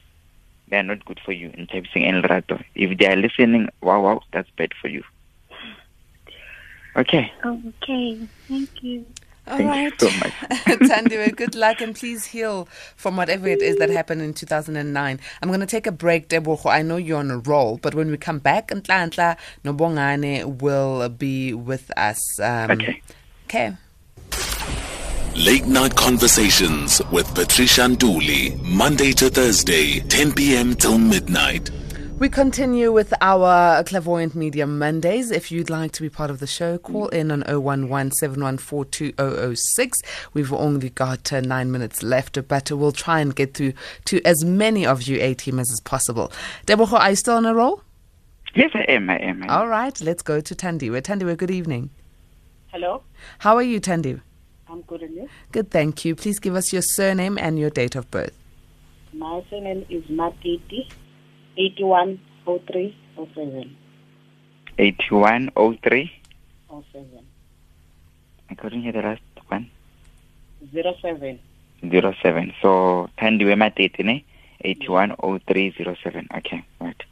[0.67, 2.63] they are not good for you, Intabiseng and Lerato.
[2.75, 5.03] If they are listening, wow, wow, that's bad for you.
[6.95, 9.05] Okay, Okay, thank you.
[9.47, 10.01] All thank right.
[10.01, 10.31] you so much.
[10.89, 15.19] Tandiwe, good luck and please heal from whatever it is that happened in 2009.
[15.41, 16.69] I'm going to take a break, Tebogo.
[16.71, 21.09] I know you're on a roll, but when we come back, Ntla Ntla Nobongane will
[21.09, 22.39] be with us.
[22.39, 23.01] Um, Okay.
[23.45, 23.73] Okay.
[25.35, 30.75] Late Night Conversations with Patricia Nduli, Monday to Thursday, 10 p.m.
[30.75, 31.69] till midnight.
[32.21, 35.31] We continue with our clairvoyant medium Mondays.
[35.31, 40.01] If you'd like to be part of the show, call in on 011 714 2006.
[40.31, 43.73] We've only got uh, nine minutes left, but we'll try and get through
[44.05, 46.31] to as many of you A teamers as possible.
[46.67, 47.81] Tebogo, are you still on a roll?
[48.53, 49.09] Yes, I am.
[49.09, 49.41] I am.
[49.41, 49.49] I am.
[49.49, 51.01] All right, let's go to Tandiwe.
[51.01, 51.89] Tandiwe, good evening.
[52.67, 53.01] Hello,
[53.39, 54.21] How are you, Tandiwe?
[54.69, 55.29] I'm good and you?
[55.51, 56.15] Good, thank you.
[56.15, 58.37] Please give us your surname and your date of birth.
[59.11, 60.87] My surname is Matiti,
[61.57, 63.75] 810307.
[64.77, 66.11] 8103.
[66.69, 67.25] 07.
[68.49, 69.69] I couldn't hear the last one.
[70.71, 71.39] 07.
[71.81, 72.53] 07.
[72.61, 74.23] So, Tandiwe Matete, ne?
[74.63, 76.27] 810307.
[76.37, 77.03] Okay, right.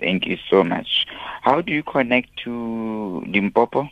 [0.00, 1.06] Thank you so much.
[1.42, 3.88] How do you connect to Limpopo?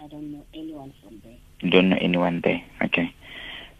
[0.00, 1.36] I don't know anyone from there.
[1.60, 2.62] You don't know anyone there.
[2.82, 3.12] Okay.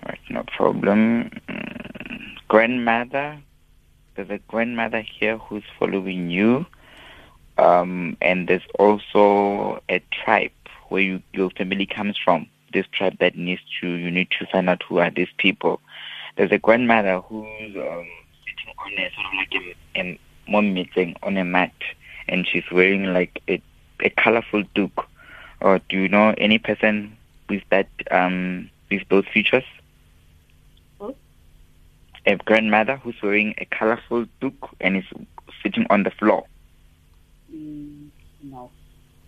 [0.06, 1.30] Right, no problem.
[1.48, 3.38] Mm, grandmother.
[4.14, 6.66] There's a grandmother here who's following you.
[7.58, 10.52] Um, and there's also a tribe
[10.88, 12.46] where you, your family comes from.
[12.72, 15.80] This tribe that needs to, you need to find out who are these people.
[16.36, 18.08] There's a grandmother who's um,
[18.44, 21.72] sitting on a sort of like a, a mom meeting on a mat,
[22.28, 23.62] and she's wearing like a,
[24.00, 25.06] a colorful toque.
[25.60, 27.16] Or do you know any person
[27.48, 29.64] with that um, with those features?
[32.26, 35.04] A grandmother who's wearing a colorful toque and is
[35.62, 36.44] sitting on the floor.
[37.52, 38.08] Mm,
[38.42, 38.70] no.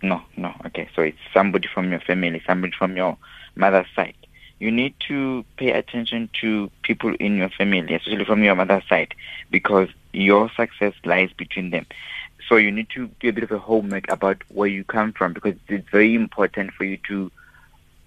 [0.01, 0.53] No, no.
[0.65, 3.17] Okay, so it's somebody from your family, somebody from your
[3.55, 4.15] mother's side.
[4.59, 9.13] You need to pay attention to people in your family, especially from your mother's side,
[9.51, 11.85] because your success lies between them.
[12.47, 15.33] So you need to do a bit of a homework about where you come from,
[15.33, 17.31] because it's very important for you to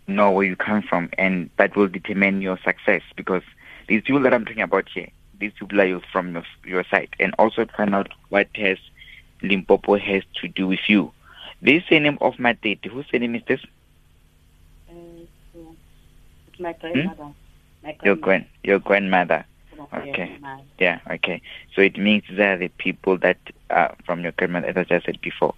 [0.09, 3.03] know where you come from, and that will determine your success.
[3.14, 3.43] Because
[3.91, 5.09] these people that I'm talking about here,
[5.41, 8.78] these people are from your, your side, and also find out what has
[9.43, 11.12] Limpopo has to do with you.
[11.61, 13.61] This surname of Matete, whose surname is this?
[14.88, 14.95] Uh,
[16.47, 17.34] it's my grandmother.
[17.82, 18.20] My Your grandmother.
[18.20, 19.45] grand, your grandmother.
[19.93, 20.38] Okay.
[20.78, 21.43] Yeah, okay.
[21.74, 23.38] So it means these are the people that
[23.70, 25.55] are from your grandmother, as I just said before.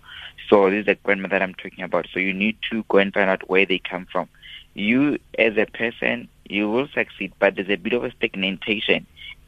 [0.48, 2.06] So this is the grandmother that I'm talking about.
[2.12, 4.28] So you need to go and find out where they come from.
[4.74, 9.06] You, as a person, you will succeed, but there's a bit of a stagnation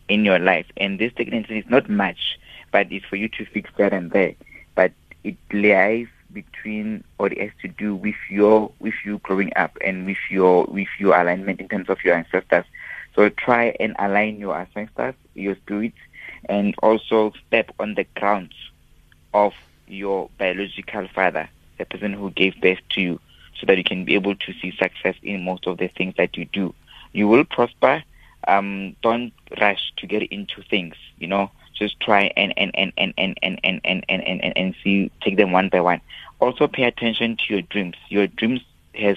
[0.09, 2.39] in your life, and this stagnation is not much,
[2.71, 4.35] but it's for you to fix that and there.
[4.75, 9.79] But it lies between or it has to do with your with you growing up
[9.83, 12.65] and with your with your alignment in terms of your ancestors.
[13.15, 15.97] So try and align your ancestors, your spirits,
[16.47, 18.55] and also step on the grounds
[19.33, 19.55] of
[19.87, 21.49] your biological father,
[21.79, 23.21] the person who gave birth to you,
[23.59, 26.37] so that you can be able to see success in most of the things that
[26.37, 26.75] you do.
[27.13, 28.03] You will prosper.
[28.47, 30.95] Um, don't rush to get into things.
[31.19, 34.75] You know, just try and and and and and and and and and, and, and,
[34.83, 36.01] see take them one by one.
[36.41, 37.97] Also, pay attention to your dreams.
[38.09, 38.61] Your dreams
[38.95, 39.17] has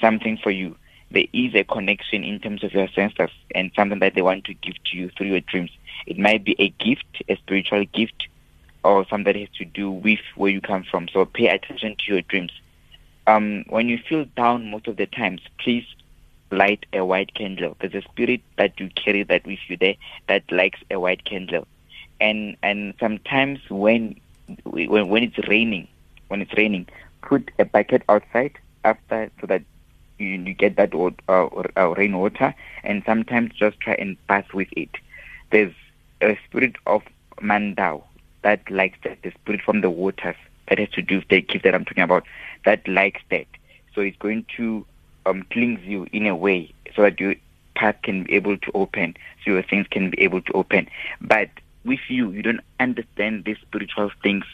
[0.00, 0.76] something for you
[1.14, 4.54] there is a connection in terms of your ancestors and something that they want to
[4.54, 5.70] give to you through your dreams.
[6.06, 8.28] It might be a gift, a spiritual gift,
[8.82, 11.08] or something that has to do with where you come from.
[11.08, 12.50] So pay attention to your dreams.
[13.26, 15.84] Um, when you feel down most of the times, please
[16.50, 17.76] light a white candle.
[17.80, 19.96] There's a spirit that you carry that with you there
[20.28, 21.66] that likes a white candle.
[22.20, 24.20] And and sometimes when
[24.64, 25.88] when when it's raining,
[26.28, 26.86] when it's raining,
[27.22, 28.52] put a bucket outside
[28.84, 29.62] after so that
[30.18, 31.46] you, you get that wa- uh,
[31.76, 32.54] uh, rainwater,
[32.84, 34.90] and sometimes just try and bath with it.
[35.50, 35.74] There's
[36.20, 37.02] a spirit of
[37.42, 38.02] Mandao
[38.42, 40.36] that likes that, the spirit from the waters
[40.68, 42.24] that has to do with the gift that I'm talking about,
[42.64, 43.46] that likes that.
[43.94, 44.84] So it's going to
[45.26, 47.34] um, cleanse you in a way so that your
[47.74, 50.88] path can be able to open, so your things can be able to open.
[51.20, 51.50] But
[51.84, 54.44] with you, you don't understand these spiritual things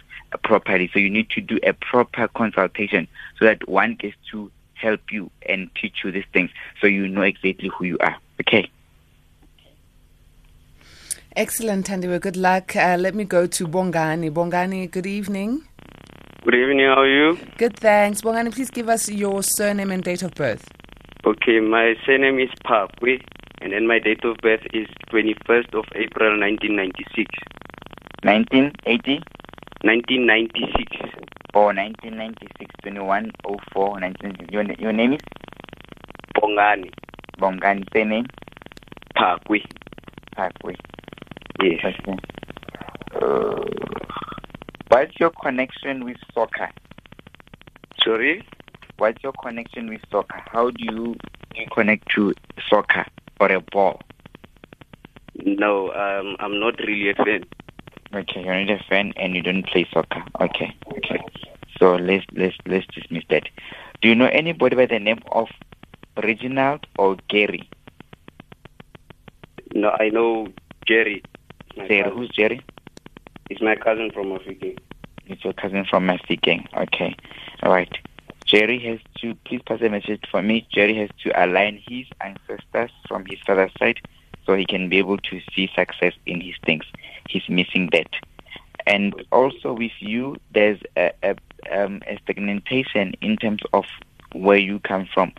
[0.43, 3.09] properly, so you need to do a proper consultation
[3.39, 6.51] so that one gets to help you and teach you these things
[6.81, 8.17] so you know exactly who you are.
[8.41, 8.71] Okay.
[11.37, 12.21] Excellent, Tandiwe.
[12.21, 12.75] Good luck.
[12.75, 14.31] Uh, let me go to Bongani.
[14.33, 15.63] Bongani, good evening.
[16.43, 17.39] Good evening, how are you?
[17.59, 18.23] Good, thanks.
[18.23, 20.67] Bongani, please give us your surname and date of birth.
[21.27, 23.23] Okay, my surname is Pakwe,
[23.61, 27.29] and then my date of birth is 21st of April 1996.
[28.23, 29.21] 1980
[29.83, 30.97] 1996.
[31.53, 33.33] or 1996, 21,
[33.75, 34.51] 04, 1996.
[34.51, 35.21] Your, your name is
[36.37, 36.91] Bongani,
[37.39, 38.25] Bongani, surname
[39.15, 39.63] Pakwe.
[40.35, 40.75] Pakwe.
[41.63, 41.81] Yes.
[41.85, 42.17] Okay.
[43.15, 43.90] Uh,
[44.91, 46.69] what's your connection with soccer?
[48.05, 48.45] Sorry?
[48.99, 50.43] What's your connection with soccer?
[50.47, 51.17] How do you,
[51.55, 52.35] do you connect to
[52.69, 53.07] soccer
[53.41, 54.03] or a ball?
[55.45, 57.45] No, um, I'm not really a fan.
[58.13, 60.23] Okay, you're not a fan and you don't play soccer.
[60.41, 61.21] Okay, okay.
[61.79, 63.45] So let's let's let's dismiss that.
[64.03, 65.49] Do you know anybody by the name of
[66.23, 67.71] Reginald or Gary?
[69.73, 70.49] No, I know
[70.87, 71.23] Jerry.
[71.77, 72.61] Jerry, who's Jerry?
[73.51, 74.75] He's my cousin from Africa.
[75.27, 76.73] It's your cousin from Mafikeng.
[76.73, 77.17] Okay.
[77.65, 77.93] All right.
[78.47, 80.69] Jerry has to please pass a message for me.
[80.73, 83.99] Jerry has to align his ancestors from his father's side
[84.47, 86.85] so he can be able to see success in his things.
[87.29, 88.15] He's missing that.
[88.87, 91.37] And also with you, there's a, a,
[91.73, 93.85] um, a stagnation in terms of
[94.33, 95.33] where you come from.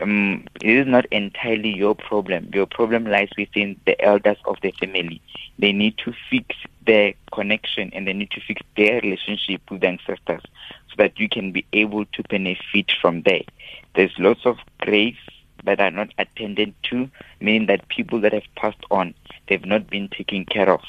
[0.00, 2.50] Um, it is not entirely your problem.
[2.52, 5.22] Your problem lies within the elders of the family.
[5.58, 9.88] They need to fix their connection and they need to fix their relationship with the
[9.88, 10.42] ancestors
[10.88, 13.42] so that you can be able to benefit from there.
[13.94, 15.18] There's lots of graves
[15.64, 17.08] that are not attended to,
[17.40, 19.14] meaning that people that have passed on,
[19.48, 20.80] they've not been taken care of.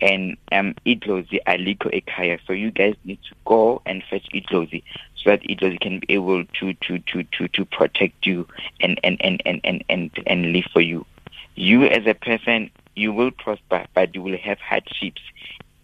[0.00, 2.38] And um, Idlozi aliko ekaya.
[2.46, 4.82] So you guys need to go and fetch Idlozi
[5.24, 8.46] that Idlozi can be able to to to to to protect you
[8.80, 11.06] and and and and and and, and live for you.
[11.54, 15.22] You as a person, you will prosper, but you will have hardships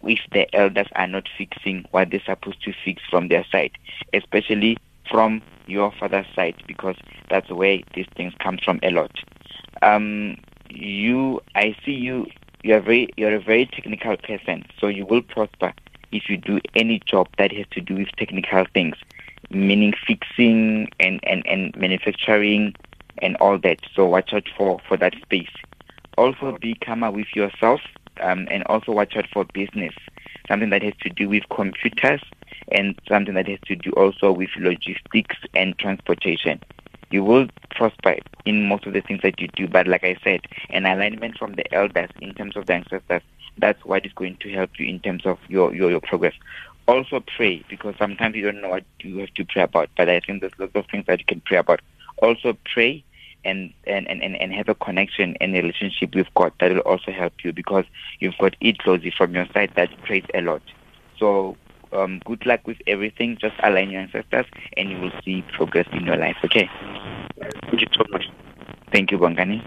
[0.03, 3.71] if the elders are not fixing what they're supposed to fix from their side,
[4.13, 4.77] especially
[5.09, 6.95] from your father's side, because
[7.29, 9.11] that's where these things come from a lot.
[9.81, 10.37] Um,
[10.69, 12.27] you, I see you.
[12.63, 15.73] You're very, you're a very technical person, so you will prosper
[16.11, 18.95] if you do any job that has to do with technical things,
[19.53, 22.75] meaning fixing and and and manufacturing
[23.21, 23.79] and all that.
[23.95, 25.51] So watch out for for that space.
[26.17, 27.81] Also, be calmer with yourself,
[28.21, 29.93] um, and also watch out for business,
[30.47, 32.21] something that has to do with computers
[32.71, 36.61] and something that has to do also with logistics and transportation.
[37.09, 40.41] You will prosper in most of the things that you do, but like I said,
[40.69, 43.21] an alignment from the elders in terms of the ancestors,
[43.57, 46.33] that's what is going to help you in terms of your, your, your progress.
[46.91, 50.19] Also pray, because sometimes you don't know what you have to pray about, but I
[50.19, 51.79] think there's lots of things that you can pray about.
[52.17, 53.01] Also pray
[53.45, 57.13] and, and, and, and have a connection and a relationship with God that will also
[57.13, 57.85] help you because
[58.19, 60.61] you've got it closely from your side that prays a lot.
[61.17, 61.55] So
[61.93, 63.37] um, good luck with everything.
[63.39, 66.35] Just align your ancestors and you will see progress in your life.
[66.43, 66.69] Okay.
[67.61, 68.25] Thank you so much.
[68.91, 69.65] Thank you, Bongani.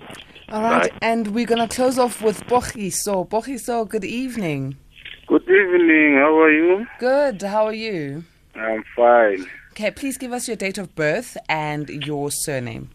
[0.50, 3.26] All right, and we're going to close off with Bochiso.
[3.26, 4.76] Bochiso, good evening.
[5.26, 6.16] Good evening.
[6.16, 6.86] How are you?
[6.98, 8.24] Good, how are you?
[8.54, 9.46] I'm fine.
[9.72, 12.90] Okay, please give us your date of birth and your surname.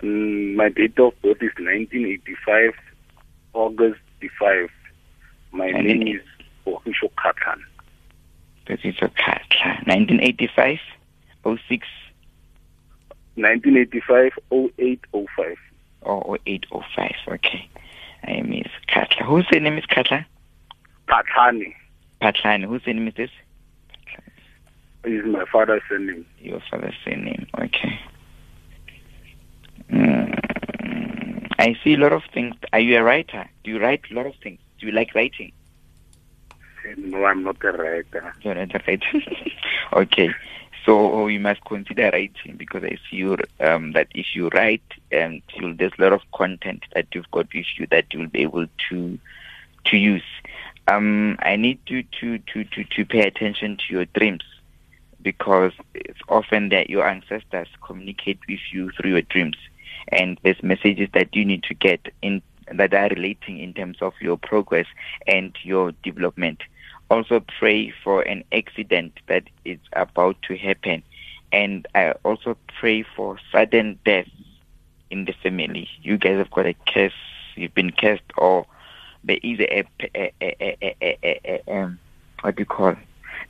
[0.00, 2.72] Mm, my date of birth is 1985,
[3.52, 4.00] August
[4.40, 4.68] 5.
[5.52, 6.22] My And name is
[6.66, 7.60] Ohisho Katan.
[8.66, 9.84] This is a Katla.
[9.86, 10.78] 1985
[11.44, 11.86] 06
[13.36, 15.56] 1985, 0805.
[16.02, 17.12] or 0805.
[17.28, 17.68] Okay.
[18.26, 19.26] I miss Katla.
[19.26, 20.24] Whose name is Katla?
[21.08, 21.74] Patlani.
[22.66, 23.30] Whose name is this?
[25.04, 26.24] is my father's surname.
[26.40, 27.46] Your father's surname.
[27.58, 28.00] Okay.
[29.90, 32.54] Mm, I see a lot of things.
[32.72, 33.48] Are you a writer?
[33.62, 34.58] Do you write a lot of things?
[34.78, 35.52] Do you like writing?
[36.96, 38.34] No, I'm not a writer.
[38.42, 39.20] You're not a writer.
[39.92, 40.30] okay.
[40.84, 44.82] So you must consider writing because I see you, um, that if you write,
[45.18, 48.42] um, you'll, there's a lot of content that you've got with you that you'll be
[48.42, 49.18] able to
[49.86, 50.22] to use.
[50.86, 54.42] Um, I need you to, to, to, to pay attention to your dreams
[55.22, 59.56] because it's often that your ancestors communicate with you through your dreams
[60.08, 64.12] and there's messages that you need to get in that are relating in terms of
[64.20, 64.86] your progress
[65.26, 66.62] and your development.
[67.10, 71.02] Also pray for an accident that is about to happen
[71.52, 74.28] and I also pray for sudden death
[75.10, 75.88] in the family.
[76.02, 77.12] You guys have got a curse,
[77.54, 78.66] you've been cursed or
[79.24, 81.98] there is a, a, a, a, um,
[82.42, 82.94] what do you call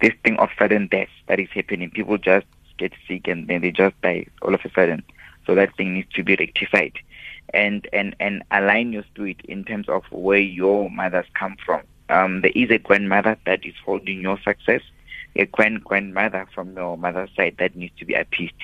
[0.00, 1.90] this thing of sudden death that is happening.
[1.90, 2.46] People just
[2.78, 5.02] get sick and then they just die all of a sudden.
[5.46, 6.98] So that thing needs to be rectified,
[7.52, 11.82] and and and align your spirit in terms of where your mothers come from.
[12.08, 14.80] Um, there is a grandmother that is holding your success,
[15.36, 18.54] a grand grandmother from your mother's side that needs to be appeased.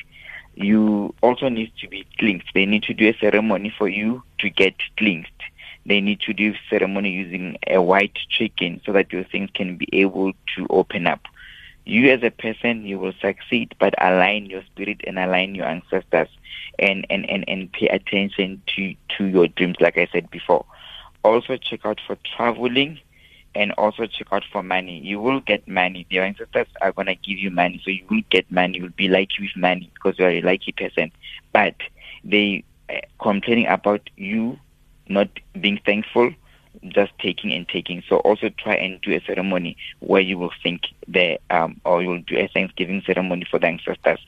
[0.55, 2.49] You also need to be cleansed.
[2.55, 5.29] They need to do a ceremony for you to get cleansed
[5.87, 9.89] they need to do ceremony using a white chicken so that your things can be
[9.93, 11.20] able to open up.
[11.85, 16.28] You as a person, you will succeed, but align your spirit and align your ancestors
[16.78, 20.64] and, and, and, and pay attention to, to your dreams, like I said before.
[21.24, 22.99] Also check out for traveling
[23.55, 25.01] and also check out for money.
[25.01, 26.07] You will get money.
[26.11, 28.76] Your ancestors are going to give you money, so you will get money.
[28.78, 31.11] You will be lucky with money because you are a lucky person.
[31.53, 31.74] But
[32.22, 34.59] they uh, complaining about you
[35.11, 35.29] not
[35.61, 36.33] being thankful,
[36.89, 38.03] just taking and taking.
[38.09, 42.23] So also try and do a ceremony where you will think the um, or you'll
[42.23, 44.21] do a Thanksgiving ceremony for the ancestors,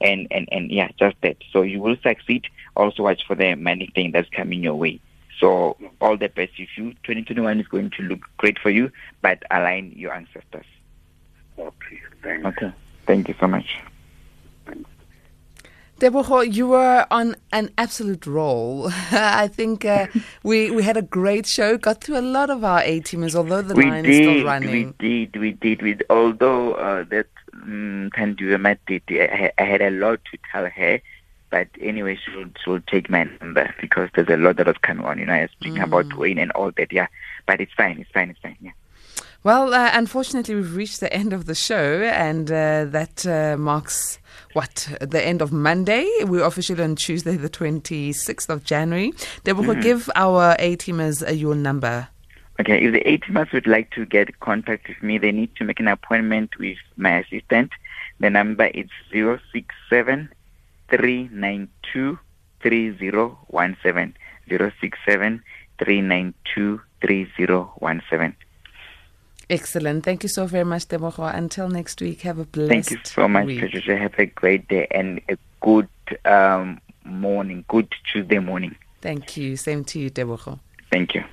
[0.00, 1.36] and and and yeah, just that.
[1.52, 2.46] So you will succeed.
[2.76, 5.00] Also watch for the money thing that's coming your way.
[5.38, 6.92] So all the best with you.
[7.04, 8.90] 2021 is going to look great for you,
[9.22, 10.66] but align your ancestors.
[11.58, 12.46] Okay, thanks.
[12.46, 12.72] Okay.
[13.06, 13.78] Thank you so much.
[16.00, 18.88] Tebogo, you were on an absolute roll.
[19.12, 20.06] I think uh,
[20.42, 21.76] we we had a great show.
[21.76, 24.44] Got through a lot of our A teamers, although the we line did, is still
[24.44, 24.70] running.
[24.70, 26.06] We did, we did, we did.
[26.08, 27.26] although uh, that
[27.62, 31.00] um, I, I had a lot to tell her.
[31.50, 35.18] But anyway, she'll, she'll take my number because there's a lot that was coming on.
[35.18, 35.84] You know, I was speaking Mm.
[35.84, 36.92] about Wayne and all that.
[36.92, 37.08] Yeah,
[37.46, 38.56] but it's fine, it's fine, it's fine.
[38.60, 38.70] Yeah.
[39.42, 44.18] Well, uh, unfortunately, we've reached the end of the show, and uh, that uh, marks
[44.52, 46.06] what the end of Monday.
[46.24, 49.12] We're officially on Tuesday, the twenty sixth of January.
[49.44, 49.82] Tebogo, Mhm.
[49.82, 52.08] give our A teamers uh, your number.
[52.60, 55.64] Okay, if the A teamers would like to get contact with me, they need to
[55.64, 57.70] make an appointment with my assistant.
[58.18, 60.28] The number is zero six seven
[60.90, 62.18] three nine two
[62.62, 64.14] three zero one seven
[64.50, 65.42] zero six seven
[65.82, 68.36] three nine two three zero one seven.
[69.50, 70.04] Excellent.
[70.04, 71.34] Thank you so very much, Tebogo.
[71.34, 73.60] Until next week, have a blessed Thank you so much, week.
[73.60, 73.96] Patricia.
[73.96, 75.88] Have a great day and a good
[76.24, 78.76] um, morning, good Tuesday morning.
[79.00, 79.56] Thank you.
[79.56, 80.60] Same to you, Tebogo.
[80.92, 81.24] Thank you.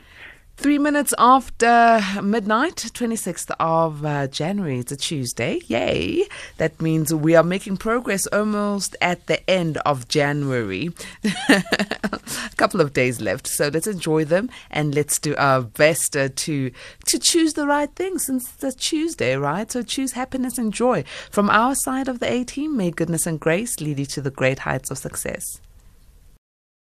[0.60, 4.80] Three minutes after midnight, 26th of uh, January.
[4.80, 5.62] It's a Tuesday.
[5.68, 6.24] Yay.
[6.58, 10.90] That means we are making progress almost at the end of January.
[11.50, 12.22] a
[12.58, 13.46] couple of days left.
[13.46, 16.72] So let's enjoy them and let's do our best uh, to,
[17.06, 19.72] to choose the right thing since it's a Tuesday, right?
[19.72, 21.04] So choose happiness and joy.
[21.30, 24.32] From our side of the A team, may goodness and grace lead you to the
[24.32, 25.62] great heights of success.